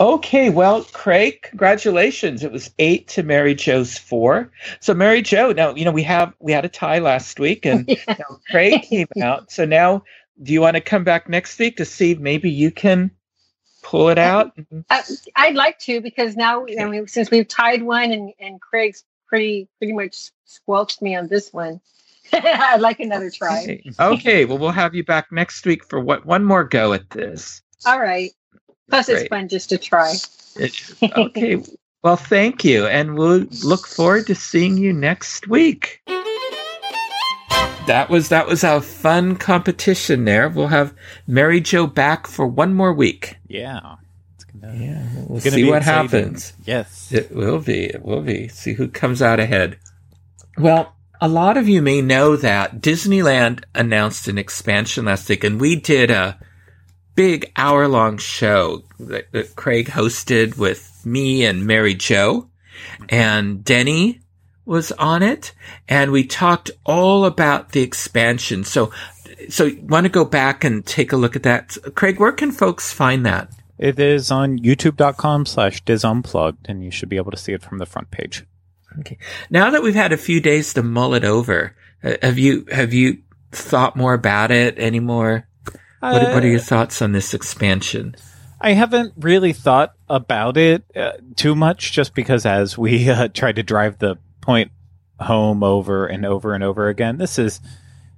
[0.00, 2.42] okay, well, Craig, congratulations.
[2.42, 4.50] It was eight to Mary Jo's four.
[4.80, 7.88] So, Mary Joe, now you know we have we had a tie last week, and
[8.08, 8.16] Yeah.
[8.50, 9.50] Craig came out.
[9.50, 10.04] So now,
[10.42, 13.10] do you want to come back next week to see maybe you can
[13.82, 14.52] pull it out?
[14.90, 15.02] I, uh,
[15.36, 19.68] I'd like to because now, I mean, since we've tied one and, and Craig's pretty
[19.78, 21.80] pretty much squelched me on this one,
[22.32, 23.62] I'd like another try.
[23.62, 23.82] Okay.
[24.00, 27.62] okay, well, we'll have you back next week for what one more go at this.
[27.86, 28.32] All right.
[28.90, 30.14] Plus, it's fun just to try.
[30.56, 31.62] It- okay.
[32.04, 36.02] Well, thank you, and we'll look forward to seeing you next week.
[37.86, 40.26] That was that was our fun competition.
[40.26, 40.94] There, we'll have
[41.26, 43.36] Mary Jo back for one more week.
[43.48, 43.96] Yeah.
[44.34, 46.10] It's gonna, Yeah, we'll it's gonna see what exciting.
[46.10, 46.52] happens.
[46.66, 47.10] Yes.
[47.10, 47.84] It will be.
[47.84, 48.48] It will be.
[48.48, 49.78] See who comes out ahead.
[50.58, 55.58] Well, a lot of you may know that Disneyland announced an expansion last week, and
[55.60, 56.38] we did a
[57.14, 62.48] big hour long show that, that Craig hosted with me and Mary Jo,
[63.08, 64.20] and Denny
[64.64, 65.52] was on it,
[65.88, 68.64] and we talked all about the expansion.
[68.64, 68.92] So,
[69.48, 72.18] so want to go back and take a look at that, Craig?
[72.18, 73.50] Where can folks find that?
[73.78, 77.78] It is on youtube.com slash disunplugged, and you should be able to see it from
[77.78, 78.44] the front page.
[79.00, 79.18] Okay.
[79.50, 82.94] Now that we've had a few days to mull it over, uh, have you have
[82.94, 83.18] you
[83.50, 85.48] thought more about it anymore?
[86.12, 88.14] What, are- what are your thoughts on this expansion?
[88.60, 93.56] I haven't really thought about it uh, too much just because as we uh, tried
[93.56, 94.70] to drive the point
[95.20, 97.60] home over and over and over again, this is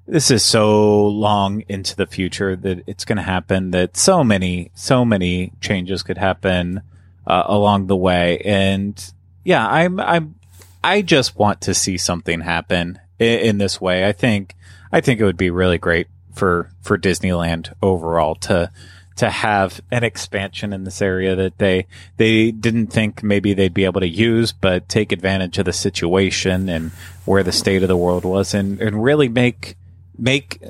[0.07, 4.71] this is so long into the future that it's going to happen that so many
[4.75, 6.81] so many changes could happen
[7.27, 9.13] uh, along the way and
[9.43, 10.37] yeah, I'm I'm
[10.85, 14.07] I just want to see something happen in, in this way.
[14.07, 14.55] I think
[14.93, 16.07] I think it would be really great
[16.37, 18.71] for for Disneyland overall to
[19.17, 21.87] to have an expansion in this area that they
[22.19, 26.69] they didn't think maybe they'd be able to use, but take advantage of the situation
[26.69, 26.91] and
[27.25, 29.77] where the state of the world was, and and really make
[30.19, 30.61] make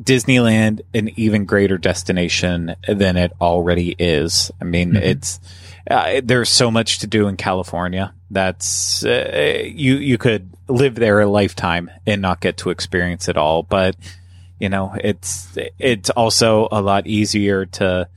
[0.00, 4.52] Disneyland an even greater destination than it already is.
[4.60, 5.02] I mean, Mhm.
[5.02, 5.40] it's
[5.90, 8.12] uh, there's so much to do in California.
[8.30, 13.36] That's uh, you you could live there a lifetime and not get to experience it
[13.36, 13.96] all, but
[14.58, 18.08] you know it's it's also a lot easier to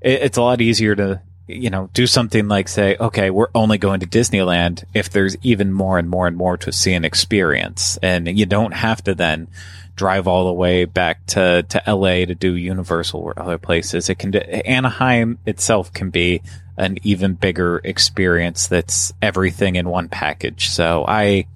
[0.00, 4.00] it's a lot easier to you know do something like say okay we're only going
[4.00, 7.98] to disneyland if there's even more and more and more to see and experience.
[8.02, 9.48] And you don't have to then
[9.96, 14.08] drive all the way back to to la to do universal or other places.
[14.08, 16.42] It can anaheim itself can be
[16.76, 20.68] an even bigger experience that's everything in one package.
[20.68, 21.46] So i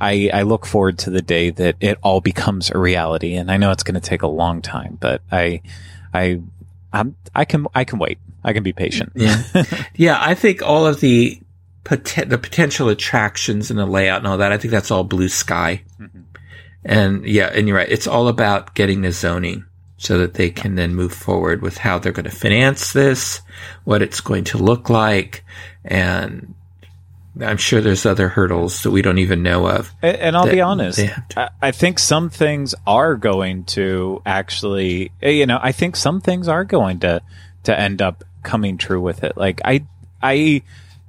[0.00, 3.56] I, I look forward to the day that it all becomes a reality, and I
[3.58, 5.60] know it's going to take a long time, but I,
[6.14, 6.40] I,
[6.92, 8.18] I'm, I can, I can wait.
[8.42, 9.12] I can be patient.
[9.14, 9.42] Yeah.
[9.94, 11.40] Yeah, I think all of the
[11.84, 15.82] the potential attractions and the layout and all that, I think that's all blue sky.
[16.00, 16.24] Mhm.
[16.84, 17.88] And yeah, and you're right.
[17.88, 19.64] It's all about getting the zoning
[19.98, 23.42] so that they can then move forward with how they're going to finance this,
[23.84, 25.44] what it's going to look like,
[25.84, 26.54] and
[27.40, 29.92] I'm sure there's other hurdles that we don't even know of.
[30.02, 33.64] And, and I'll be honest, they have to- I, I think some things are going
[33.64, 37.20] to actually, eh, you know, I think some things are going to
[37.64, 39.36] to end up coming true with it.
[39.36, 39.84] Like I,
[40.22, 40.62] I,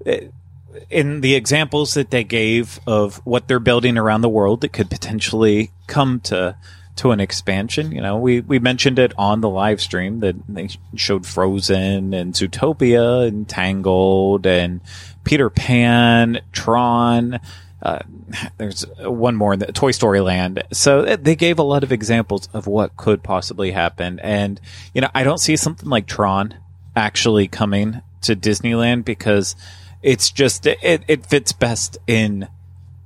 [0.05, 0.27] eh,
[0.89, 4.89] in the examples that they gave of what they're building around the world, that could
[4.89, 6.55] potentially come to
[6.97, 7.91] to an expansion.
[7.93, 12.33] You know, we we mentioned it on the live stream that they showed Frozen and
[12.33, 14.81] Zootopia and Tangled and
[15.23, 17.39] Peter Pan, Tron.
[17.81, 17.99] Uh,
[18.57, 20.63] there's one more in the Toy Story Land.
[20.71, 24.19] So uh, they gave a lot of examples of what could possibly happen.
[24.19, 24.61] And,
[24.93, 26.55] you know, I don't see something like Tron
[26.95, 29.55] actually coming to Disneyland because
[30.03, 32.47] it's just, it, it fits best in,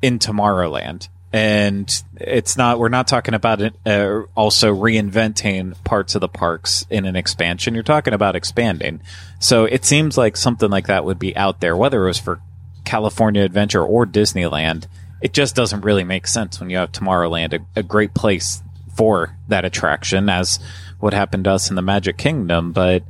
[0.01, 1.07] in Tomorrowland.
[1.35, 6.85] And it's not, we're not talking about it, uh, also reinventing parts of the parks
[6.89, 7.73] in an expansion.
[7.73, 9.01] You're talking about expanding.
[9.39, 12.39] So it seems like something like that would be out there, whether it was for
[12.85, 14.87] California Adventure or Disneyland.
[15.21, 18.63] It just doesn't really make sense when you have Tomorrowland, a, a great place
[18.95, 20.57] for that attraction, as
[21.01, 22.71] what happened to us in the Magic Kingdom.
[22.71, 23.03] But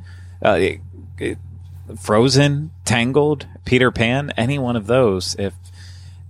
[0.44, 0.82] uh, it,
[1.20, 1.38] it,
[2.02, 5.54] Frozen, Tangled, Peter Pan, any one of those, if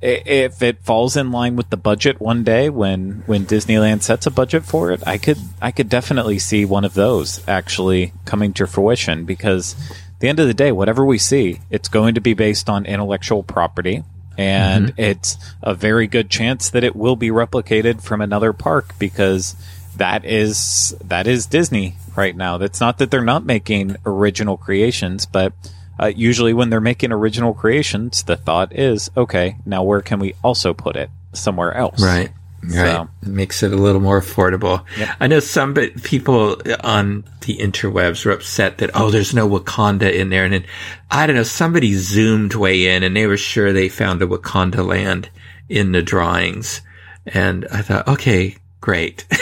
[0.02, 4.32] if it falls in line with the budget one day when when Disneyland sets a
[4.32, 8.68] budget for it, I could I could definitely see one of those actually coming to
[8.68, 12.34] fruition because at the end of the day, whatever we see, it's going to be
[12.34, 14.04] based on intellectual property.
[14.38, 15.02] And mm-hmm.
[15.02, 19.56] it's a very good chance that it will be replicated from another park because
[19.96, 22.58] that is that is Disney right now.
[22.58, 25.54] That's not that they're not making original creations, but
[26.00, 30.34] uh, usually when they're making original creations, the thought is, okay, now where can we
[30.44, 32.02] also put it somewhere else?
[32.02, 32.32] Right.
[32.64, 32.74] Right.
[32.74, 34.84] So- It makes it a little more affordable.
[34.98, 35.10] Yep.
[35.20, 40.30] I know some people on the interwebs were upset that, oh, there's no Wakanda in
[40.30, 40.46] there.
[40.46, 40.66] And then,
[41.12, 44.84] I don't know, somebody zoomed way in and they were sure they found a Wakanda
[44.86, 45.30] land
[45.70, 46.82] in the drawings.
[47.28, 49.26] And I thought, okay, great.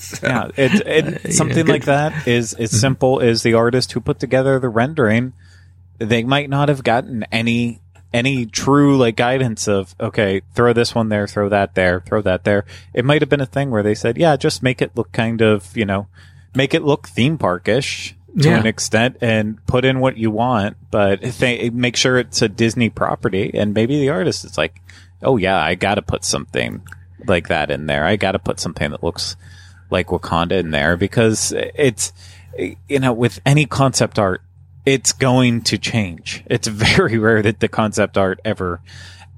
[0.00, 1.68] So, Yeah, it, it, yeah, something good.
[1.68, 5.34] like that is as simple as the artist who put together the rendering.
[6.00, 7.80] They might not have gotten any
[8.12, 12.42] any true like guidance of okay, throw this one there, throw that there, throw that
[12.42, 12.64] there.
[12.92, 15.40] It might have been a thing where they said, yeah, just make it look kind
[15.42, 16.08] of you know,
[16.54, 18.58] make it look theme parkish to Yeah.
[18.58, 22.88] an extent, and put in what you want, but they make sure it's a Disney
[22.88, 24.80] property, and maybe the artist is like,
[25.22, 26.82] oh yeah, I got to put something
[27.26, 28.04] like that in there.
[28.04, 29.36] I got to put something that looks
[29.90, 32.12] like Wakanda in there because it's,
[32.88, 34.42] you know, with any concept art,
[34.86, 36.42] it's going to change.
[36.46, 38.80] It's very rare that the concept art ever,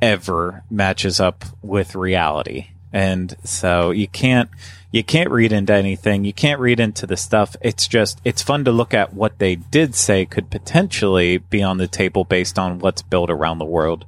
[0.00, 2.68] ever matches up with reality.
[2.92, 4.50] And so you can't,
[4.90, 6.24] you can't read into anything.
[6.24, 7.56] You can't read into the stuff.
[7.62, 11.78] It's just, it's fun to look at what they did say could potentially be on
[11.78, 14.04] the table based on what's built around the world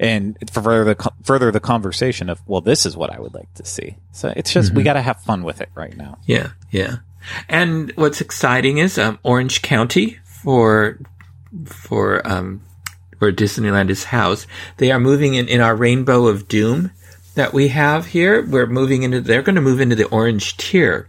[0.00, 3.64] and further the further the conversation of well this is what i would like to
[3.64, 6.96] see so it's just we got to have fun with it right now Yeah, yeah.
[7.48, 10.98] And what's exciting is um, Orange County for
[11.64, 12.62] for um,
[13.18, 14.46] where Disneyland is housed.
[14.76, 16.92] They are moving in in our Rainbow of Doom
[17.34, 18.46] that we have here.
[18.46, 19.20] We're moving into.
[19.20, 21.08] They're going to move into the orange tier,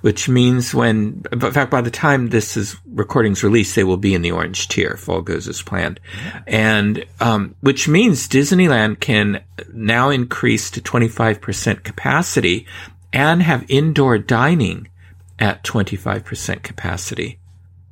[0.00, 4.14] which means when, in fact, by the time this is recording's released, they will be
[4.14, 5.98] in the orange tier if all goes as planned,
[6.46, 9.42] and um, which means Disneyland can
[9.72, 12.66] now increase to twenty five percent capacity
[13.12, 14.86] and have indoor dining
[15.40, 17.39] at 25% capacity.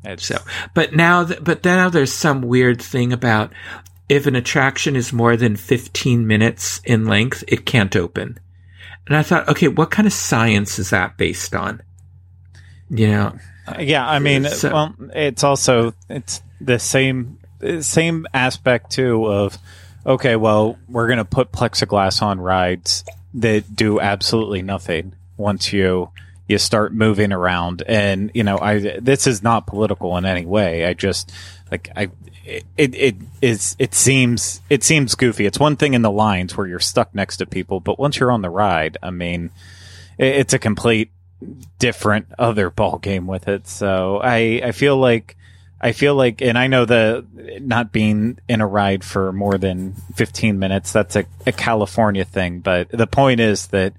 [0.05, 0.38] It's, So,
[0.74, 3.53] but now, th- but now there's some weird thing about
[4.09, 8.38] if an attraction is more than 15 minutes in length, it can't open.
[9.07, 11.82] And I thought, okay, what kind of science is that based on?
[12.90, 13.38] You know,
[13.78, 17.38] yeah i mean So- well it's also it's the same
[17.80, 19.59] same aspect too of
[20.07, 26.11] okay well we're going to put plexiglass on rides that do absolutely nothing once you
[26.49, 27.82] you start moving around.
[27.86, 30.86] And you know i this is not political in any way.
[30.86, 31.30] I just
[31.70, 32.11] like i
[32.44, 35.46] it it is it seems it seems goofy.
[35.46, 38.32] It's one thing in the lines where you're stuck next to people but once you're
[38.32, 39.51] on the ride i mean
[40.16, 41.11] it, it's a complete
[41.78, 43.68] different other ball game with it.
[43.68, 45.36] So i i feel like
[45.80, 47.24] I feel like, and I know the
[47.61, 52.61] not being in a ride for more than 15 minutes, that's a, a California thing.
[52.61, 53.92] But the point is that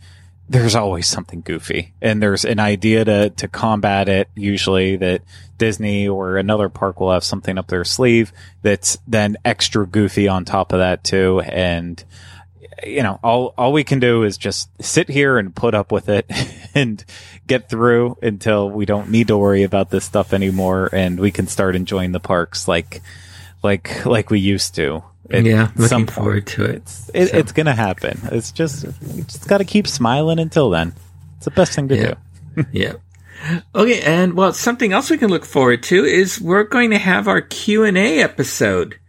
[0.50, 4.30] there's always something goofy and there's an idea to, to combat it.
[4.36, 5.22] Usually that
[5.60, 8.34] Disney or another park will have something up their sleeve
[8.64, 11.40] that's then extra goofy on top of that too.
[11.42, 12.04] And,
[12.84, 16.10] you know, all, all we can do is just sit here and put up with
[16.10, 16.26] it
[16.74, 17.06] and
[17.46, 21.46] get through until we don't need to worry about this stuff anymore and we can
[21.46, 23.04] start enjoying the parks like,
[23.62, 25.04] like like we used to.
[25.32, 26.78] At yeah, looking some forward to it.
[26.78, 28.20] It's it, So- it's gonna happen.
[28.32, 30.94] It's just you just got to keep smiling until then.
[31.38, 32.14] It's the best thing to Yeah.
[32.56, 32.66] do.
[32.72, 32.94] yeah.
[33.74, 37.28] Okay, and well, something else we can look forward to is we're going to have
[37.28, 39.00] our Q and A episode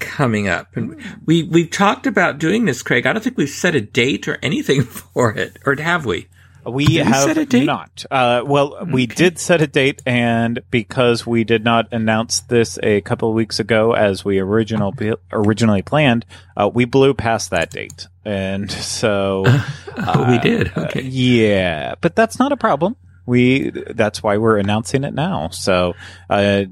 [0.00, 3.06] coming up, and we we've talked about doing this, Craig.
[3.06, 6.26] I don't think we've set a date or anything for it, or have we?
[6.70, 7.64] We we have set a date?
[7.64, 8.04] not.
[8.10, 13.00] Uh, well, we did set a date, and because we did not announce this a
[13.00, 14.94] couple of weeks ago as we original
[15.32, 19.44] originally planned, uh, we blew past that date, and so
[19.98, 20.72] Oh, we did.
[20.76, 21.02] Okay.
[21.02, 22.96] yeah, but that's not a problem.
[23.26, 25.48] We that's why we're announcing it now.
[25.50, 25.94] So
[26.30, 26.64] uh,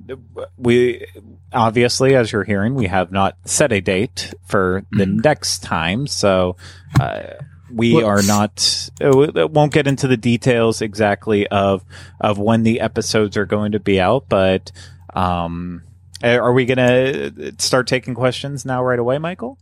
[0.56, 1.06] we
[1.52, 6.06] obviously, as you're hearing, we have not set a date for the next time.
[6.06, 6.56] So
[6.98, 7.34] uh,
[7.72, 8.90] we are not.
[9.02, 11.84] Uh, we won't get into the details exactly of
[12.20, 14.72] of when the episodes are going to be out, but.
[15.14, 15.82] Um,
[16.22, 19.58] are we going to start taking questions now right away, Michael?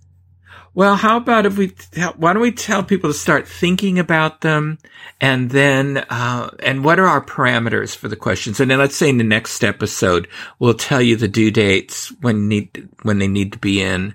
[0.73, 1.73] Well, how about if we,
[2.17, 4.79] why don't we tell people to start thinking about them
[5.21, 8.59] and then, uh, and what are our parameters for the questions?
[8.59, 10.27] And then let's say in the next episode,
[10.59, 14.15] we'll tell you the due dates when need, when they need to be in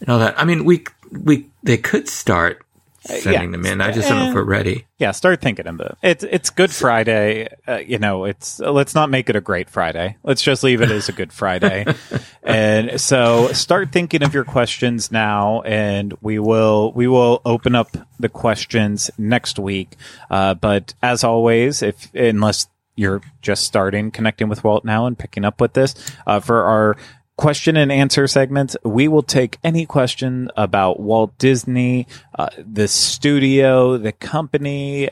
[0.00, 0.38] and all that.
[0.38, 2.64] I mean, we, we, they could start
[3.00, 3.46] sending yeah.
[3.50, 3.80] them in.
[3.80, 4.86] I just don't know if we're ready.
[4.98, 5.96] Yeah, start thinking of it.
[6.02, 7.48] It's it's Good Friday.
[7.66, 10.16] Uh, you know, it's let's not make it a great Friday.
[10.22, 11.86] Let's just leave it as a Good Friday.
[12.42, 17.96] and so start thinking of your questions now, and we will we will open up
[18.18, 19.96] the questions next week.
[20.30, 25.44] Uh, but as always, if unless you're just starting connecting with Walt now and picking
[25.44, 25.94] up with this
[26.26, 26.96] uh, for our
[27.40, 32.06] question and answer segments, we will take any question about Walt Disney,
[32.38, 35.08] uh, the studio, the company,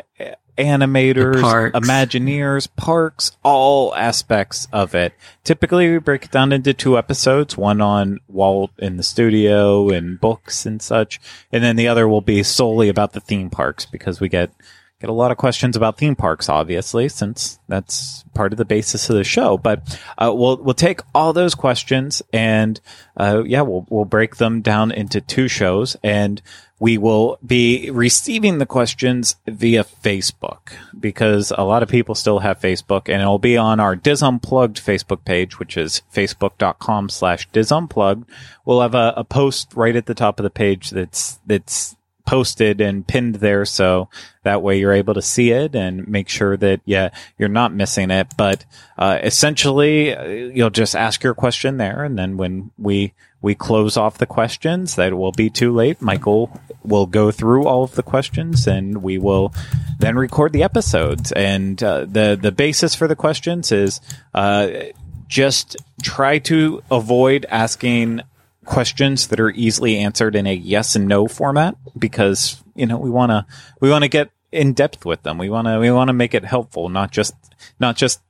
[0.59, 1.79] animators, parks.
[1.79, 5.15] Imagineers, parks, all aspects of it.
[5.43, 10.21] Typically, we break it down into two episodes, one on Walt in the studio and
[10.21, 11.19] books and such,
[11.51, 14.51] and then the other will be solely about the theme parks because we get
[15.01, 19.09] get a lot of questions about theme parks, obviously, since that's part of the basis
[19.09, 19.57] of the show.
[19.57, 22.81] But uh, we'll we'll take all those questions and
[23.17, 26.43] uh, yeah, we'll we'll break them down into two shows, and
[26.81, 32.61] we will be receiving the questions via Facebook because a lot of people still have
[32.61, 37.73] Facebook, and it'll be on our Dis Unplugged Facebook page, which is facebook.com slash Dis
[37.73, 38.29] Unplugged.
[38.65, 41.97] We'll have a, a post right at the top of the page that's that's
[42.29, 44.11] posted and pinned there so
[44.43, 47.09] that way you're able to see it and make sure that yeah
[47.39, 48.35] you're not missing it.
[48.37, 48.67] But
[48.99, 53.97] uh, essentially uh, you'll just ask your question there and then when we we close
[53.97, 56.03] off the questions that will be too late.
[56.03, 59.55] Michael will go through all of the questions and we will
[59.99, 61.33] then record the episodes.
[61.33, 64.03] And uh, the the basis for the questions is
[64.35, 64.69] uh,
[65.29, 68.21] just try to avoid asking
[68.69, 73.11] questions that are easily answered in a yes and no format because you know we
[73.11, 73.47] want to
[73.81, 75.39] we want to get in depth with them.
[75.39, 77.35] We want to we want to make it helpful not just
[77.81, 78.21] not just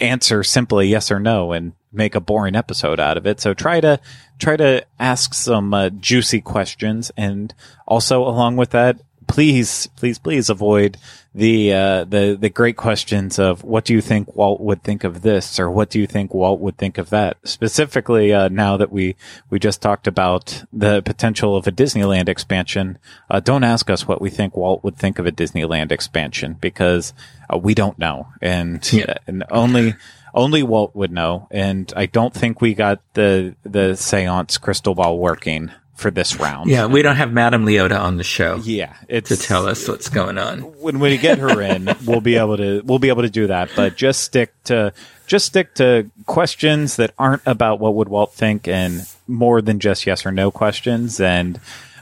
[0.00, 3.40] answer simply yes or no and make a boring episode out of it.
[3.40, 4.00] So try to
[4.38, 7.54] try to ask some uh, juicy questions and
[7.86, 10.96] also along with that please please please avoid
[11.34, 15.22] the uh, the the great questions of what do you think Walt would think of
[15.22, 17.36] this or what do you think Walt would think of that?
[17.44, 19.14] Specifically uh, now that we
[19.50, 22.98] we just talked about the potential of a Disneyland expansion
[23.30, 27.12] uh, don't ask us what we think Walt would think of a Disneyland expansion because
[27.52, 28.28] uh, we don't know.
[28.42, 29.14] And Yeah.
[29.26, 29.94] and only
[30.34, 31.46] only Walt would know.
[31.50, 36.70] And I don't think we got the the seance crystal ball working for this round
[36.70, 40.08] Yeah, we don't have Madame Leota on the show yeah it's to tell us what's
[40.08, 40.60] going on.
[40.80, 43.70] when we get her in, we'll be able to we'll be able to do that.
[43.74, 44.92] But just stick to
[45.26, 50.06] just stick to questions that aren't about what would Walt think and more than just
[50.06, 51.20] yes or no questions.
[51.20, 51.60] And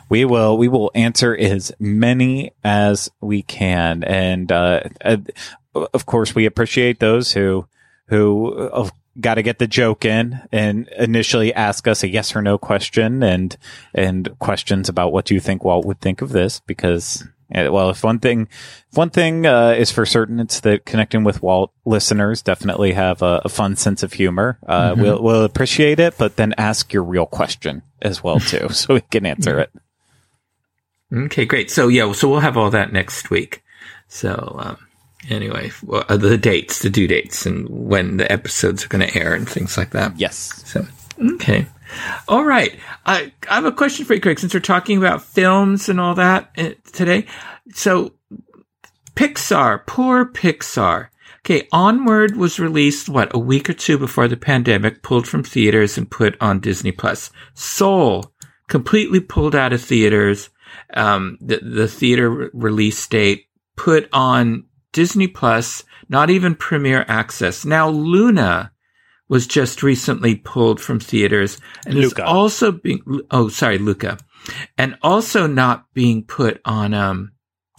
[0.08, 4.04] we will we will answer as many as we can.
[4.04, 5.16] And uh, uh,
[5.74, 7.66] of course, we appreciate those who
[8.08, 8.88] who uh,
[9.20, 13.22] got to get the joke in and initially ask us a yes or no question
[13.22, 13.56] and
[13.94, 18.02] and questions about what do you think Walt would think of this because well if
[18.02, 18.48] one thing
[18.90, 23.22] if one thing uh, is for certain it's that connecting with Walt listeners definitely have
[23.22, 27.04] a, a fun sense of humor uh, we'll we'll appreciate it but then ask your
[27.04, 29.70] real question as well too so we can answer it
[31.12, 31.70] Okay, great.
[31.70, 33.62] So yeah, so we'll have all that next week.
[34.08, 34.78] So um,
[35.30, 39.18] anyway, well, uh, the dates, the due dates, and when the episodes are going to
[39.18, 40.18] air and things like that.
[40.18, 40.86] yes So
[41.34, 41.66] okay,
[42.28, 42.78] all right.
[43.04, 44.38] I I have a question for you, Craig.
[44.38, 47.26] Since we're talking about films and all that uh, today,
[47.72, 48.12] so
[49.14, 51.08] Pixar, poor Pixar.
[51.40, 55.96] Okay, Onward was released what a week or two before the pandemic, pulled from theaters
[55.96, 57.30] and put on Disney Plus.
[57.54, 58.32] Soul
[58.68, 60.50] completely pulled out of theaters.
[60.92, 63.46] Um, the the theater re- release date
[63.76, 67.64] put on Disney Plus, not even premiere access.
[67.64, 68.72] Now Luna
[69.28, 74.18] was just recently pulled from theaters and is also being oh sorry Luca,
[74.78, 77.32] and also not being put on um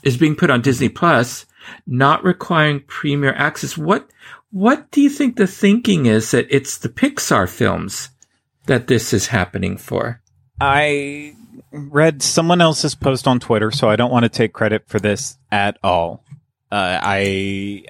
[0.04, 1.46] is being put on Disney Plus,
[1.86, 3.78] not requiring premiere access.
[3.78, 4.10] What
[4.52, 8.10] what do you think the thinking is that it's the Pixar films
[8.66, 10.22] that this is happening for?
[10.60, 11.36] I
[11.72, 15.38] read someone else's post on Twitter, so I don't want to take credit for this
[15.52, 16.24] at all.
[16.72, 17.85] Uh, I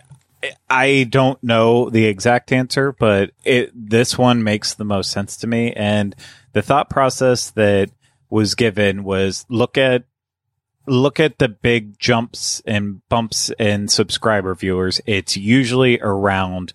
[0.69, 5.47] I don't know the exact answer, but it this one makes the most sense to
[5.47, 5.73] me.
[5.73, 6.15] And
[6.53, 7.89] the thought process that
[8.29, 10.03] was given was look at
[10.85, 15.01] look at the big jumps and bumps in subscriber viewers.
[15.05, 16.73] It's usually around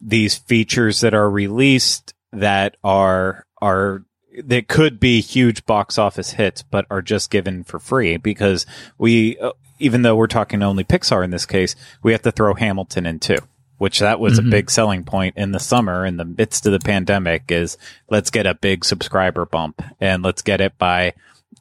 [0.00, 4.04] these features that are released that are are
[4.44, 8.66] that could be huge box office hits, but are just given for free because
[8.98, 9.38] we,
[9.78, 13.18] even though we're talking only Pixar in this case, we have to throw Hamilton in
[13.18, 13.38] too,
[13.78, 14.46] which that was Mhm.
[14.46, 17.76] a big selling point in the summer in the midst of the pandemic is
[18.08, 21.12] let's get a big subscriber bump and let's get it by,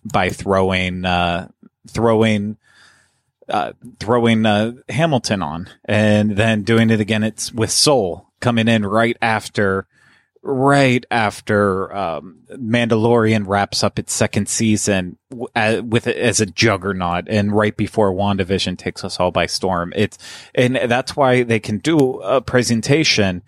[0.03, 1.47] by throwing, uh,
[1.87, 2.57] throwing,
[3.49, 7.23] uh, throwing, uh, Hamilton on and then doing it again.
[7.23, 9.87] It's with Soul coming in right after,
[10.45, 15.17] right after um, Mandalorian wraps up its second season
[15.55, 19.91] uh, with as a juggernaut, and right before WandaVision takes us all by storm.
[19.95, 20.17] It's
[20.53, 23.41] and that's why they can do a presentation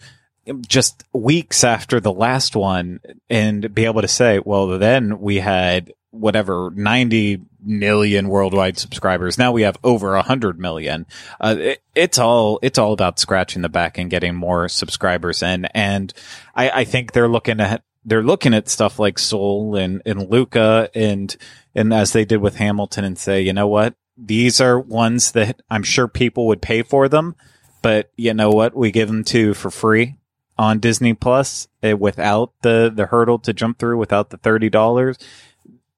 [0.67, 2.99] just weeks after the last one
[3.29, 9.37] and be able to say, well, then we had whatever 90 million worldwide subscribers.
[9.37, 11.05] Now we have over 100 million.
[11.39, 15.65] Uh, it, it's all, it's all about scratching the back and getting more subscribers in.
[15.65, 16.13] And
[16.55, 20.89] I, I think they're looking at, they're looking at stuff like Soul and, and Luca
[20.95, 21.35] and,
[21.75, 23.95] and as they did with Hamilton and say, you know what?
[24.17, 27.35] These are ones that I'm sure people would pay for them,
[27.83, 28.75] but you know what?
[28.75, 30.15] We give them to for free
[30.57, 35.17] on Disney Plus eh, without the the hurdle to jump through, without the thirty dollars.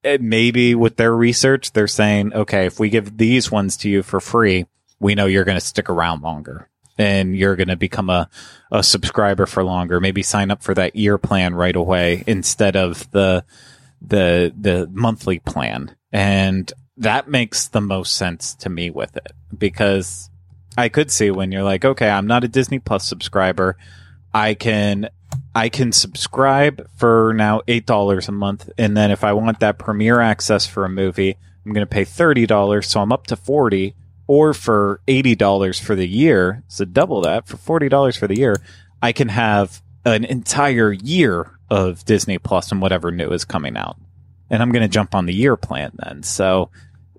[0.02, 4.20] Maybe with their research, they're saying, okay, if we give these ones to you for
[4.20, 4.66] free,
[4.98, 6.68] we know you're going to stick around longer
[6.98, 8.28] and you're going to become a,
[8.70, 10.00] a subscriber for longer.
[10.00, 13.44] Maybe sign up for that year plan right away instead of the
[14.02, 15.96] the the monthly plan.
[16.12, 20.30] And that makes the most sense to me with it because
[20.76, 23.76] I could see when you're like, okay, I'm not a Disney Plus subscriber.
[24.32, 25.08] I can
[25.54, 29.78] I can subscribe for now eight dollars a month, and then if I want that
[29.78, 33.36] premiere access for a movie, I'm going to pay thirty dollars, so I'm up to
[33.36, 33.94] forty.
[34.26, 38.38] Or for eighty dollars for the year, so double that for forty dollars for the
[38.38, 38.62] year,
[39.02, 43.96] I can have an entire year of Disney Plus and whatever new is coming out,
[44.48, 46.22] and I'm going to jump on the year plan then.
[46.22, 46.70] So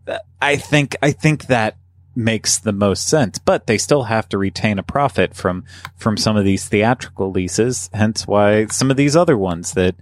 [0.07, 1.75] uh, I think I think that
[2.15, 5.63] makes the most sense, but they still have to retain a profit from
[5.95, 7.89] from some of these theatrical leases.
[7.93, 9.95] Hence, why some of these other ones that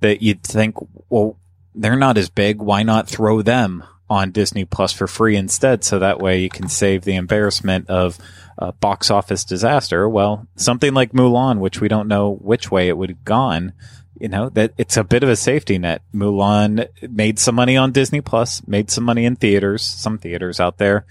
[0.00, 0.76] that you'd think,
[1.08, 1.38] well,
[1.74, 2.60] they're not as big.
[2.60, 5.84] Why not throw them on Disney Plus for free instead?
[5.84, 8.18] So that way you can save the embarrassment of
[8.58, 10.08] a box office disaster.
[10.08, 13.72] Well, something like Mulan, which we don't know which way it would have gone.
[14.20, 16.02] You know that it's a bit of a safety net.
[16.14, 20.78] Mulan made some money on Disney Plus, made some money in theaters, some theaters out
[20.78, 21.04] there,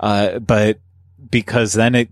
[0.00, 0.80] uh, but
[1.30, 2.08] because then it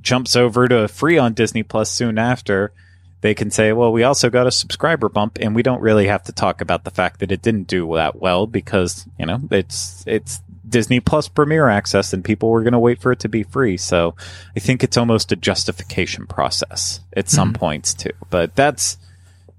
[0.00, 2.72] jumps over to free on Disney Plus soon after,
[3.20, 6.24] they can say, well, we also got a subscriber bump and we don't really have
[6.24, 10.02] to talk about the fact that it didn't do that well because, you know, it's,
[10.06, 13.44] it's Disney Plus premiere access and people were going to wait for it to be
[13.44, 13.76] free.
[13.76, 14.16] So
[14.56, 18.98] I think it's almost a justification process at some points too, but that's,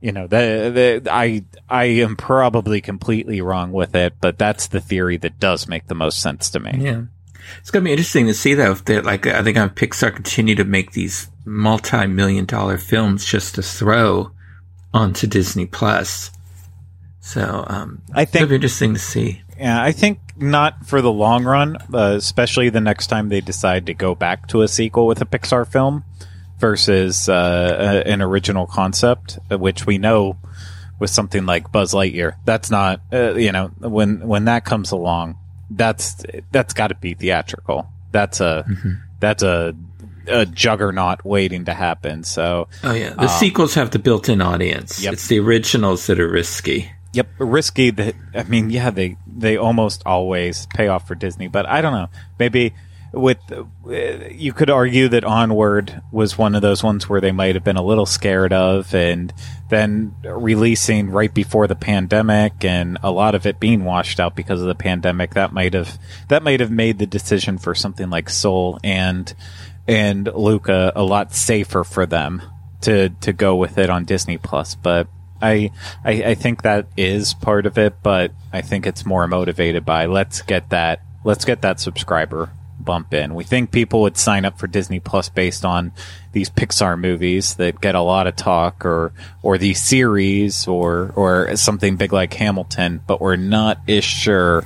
[0.01, 4.81] you know, the, the, I, I am probably completely wrong with it, but that's the
[4.81, 6.71] theory that does make the most sense to me.
[6.79, 7.03] Yeah.
[7.59, 10.13] It's going to be interesting to see though if they're like I think on Pixar
[10.13, 14.31] continue to make these multi-million dollar films just to throw
[14.93, 16.31] onto Disney Plus.
[17.19, 19.41] So um I think it'll be interesting to see.
[19.57, 23.85] Yeah, I think not for the long run, uh, especially the next time they decide
[23.85, 26.03] to go back to a sequel with a Pixar film
[26.59, 30.37] versus uh, a- an original concept, which we know
[30.99, 32.33] with something like Buzz Lightyear.
[32.45, 35.37] That's not, uh, you know, when when that comes along,
[35.75, 37.87] that's that's got to be theatrical.
[38.11, 38.65] That's a
[39.19, 39.75] that's a
[40.27, 42.23] a juggernaut waiting to happen.
[42.23, 45.01] So Oh yeah, the um, sequels have the built-in audience.
[45.01, 45.13] Yep.
[45.13, 46.91] It's the originals that are risky.
[47.13, 47.91] Yep, risky.
[47.91, 51.93] That I mean, yeah, they they almost always pay off for Disney, but I don't
[51.93, 52.09] know.
[52.39, 52.73] Maybe
[53.13, 53.37] with
[54.31, 57.77] you could argue that Onward was one of those ones where they might have been
[57.77, 59.31] a little scared of, and
[59.69, 64.61] then releasing right before the pandemic, and a lot of it being washed out because
[64.61, 65.35] of the pandemic.
[65.35, 65.99] That might have
[66.29, 69.31] that might have made the decision for something like Soul and
[69.87, 72.41] and Luca a lot safer for them
[72.81, 75.07] to to go with it on Disney Plus, but.
[75.41, 75.71] I,
[76.05, 80.05] I, I think that is part of it, but I think it's more motivated by
[80.05, 82.49] let's get that let's get that subscriber
[82.83, 83.33] bump in.
[83.33, 85.91] We think people would sign up for Disney Plus based on
[86.31, 91.55] these Pixar movies that get a lot of talk or or these series or or
[91.55, 94.65] something big like Hamilton, but we're not as sure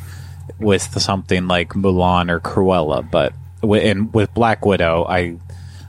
[0.59, 3.33] with something like Mulan or Cruella, but
[3.63, 5.37] and with Black Widow, I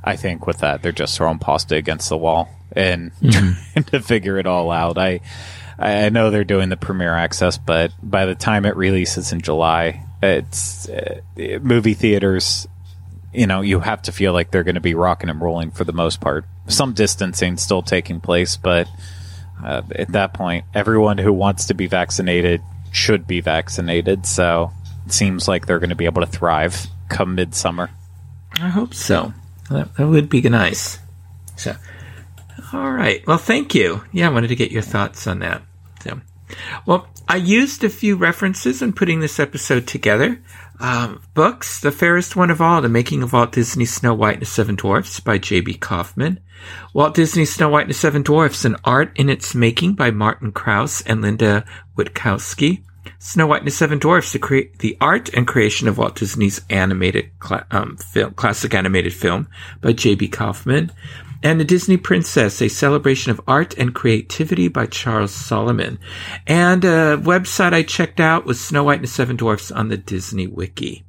[0.05, 3.73] I think with that they're just throwing pasta against the wall and mm-hmm.
[3.73, 4.99] trying to figure it all out.
[4.99, 5.21] I
[5.79, 10.05] I know they're doing the premiere access, but by the time it releases in July,
[10.23, 12.67] it's uh, movie theaters.
[13.33, 15.85] You know, you have to feel like they're going to be rocking and rolling for
[15.85, 16.45] the most part.
[16.67, 18.89] Some distancing still taking place, but
[19.63, 22.63] uh, at that point, everyone who wants to be vaccinated
[22.93, 24.27] should be vaccinated.
[24.27, 24.73] So
[25.07, 27.91] it seems like they're going to be able to thrive come midsummer.
[28.61, 29.33] I hope so.
[29.71, 30.99] That, that would be nice.
[31.57, 31.75] So,
[32.73, 33.27] all right.
[33.27, 34.03] Well, thank you.
[34.13, 35.63] Yeah, I wanted to get your thoughts on that.
[36.87, 40.41] Well, I used a few references in putting this episode together.
[40.81, 44.43] Um, books, The Fairest One of All, The Making of Walt Disney's Snow White and
[44.43, 45.75] the Seven Dwarfs by J.B.
[45.75, 46.41] Kaufman.
[46.93, 50.53] Walt Disney's Snow White and the Seven Dwarfs, An Art in Its Making by Martin
[50.53, 51.65] Krause and Linda
[51.97, 52.83] Witkowski.
[53.19, 57.31] Snow White and the Seven Dwarfs, the, the art and creation of Walt Disney's animated
[57.43, 59.49] cl- um, film, classic animated film
[59.81, 60.29] by J.B.
[60.29, 60.93] Kaufman
[61.43, 65.99] and The Disney Princess, a celebration of art and creativity by Charles Solomon.
[66.47, 69.97] And a website I checked out was Snow White and the Seven Dwarfs on the
[69.97, 71.05] Disney Wiki.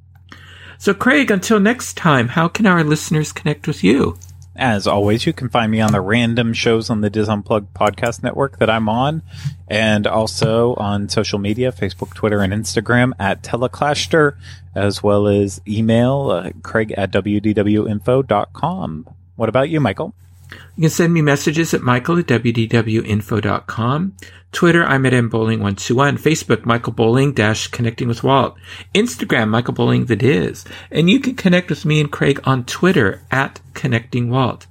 [0.78, 4.18] So, Craig, until next time, how can our listeners connect with you?
[4.56, 8.24] As always, you can find me on the random shows on the Dis Unplugged podcast
[8.24, 9.22] network that I'm on,
[9.70, 14.36] and also on social media Facebook, Twitter, and Instagram at Teleclaster,
[14.76, 19.06] as well as email uh, craig at wdwinfo.com.
[19.40, 20.14] What about you, Michael?
[20.76, 24.14] You can send me messages at michael at wdwinfo.com.
[24.52, 26.20] Twitter, I'm at mbowling121.
[26.20, 28.58] Facebook, Michael Bowling dash connecting with Walt.
[28.94, 30.66] Instagram, Michael Bowling the Diz.
[30.92, 34.68] And you can connect with me and Craig on Twitter at connecting Walt.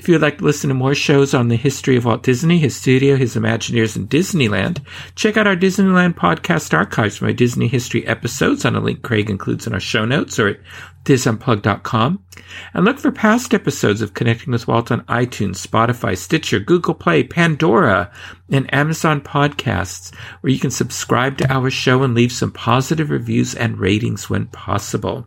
[0.00, 2.56] If you would like to listen to more shows on the history of Walt Disney,
[2.56, 4.82] his studio, his Imagineers, and Disneyland,
[5.14, 9.28] check out our Disneyland podcast archives for my Disney history episodes on a link Craig
[9.28, 10.60] includes in our show notes or at
[11.04, 12.24] disunplug.com.
[12.72, 17.22] And look for past episodes of Connecting with Walt on iTunes, Spotify, Stitcher, Google Play,
[17.22, 18.10] Pandora,
[18.50, 23.54] and Amazon Podcasts, where you can subscribe to our show and leave some positive reviews
[23.54, 25.26] and ratings when possible.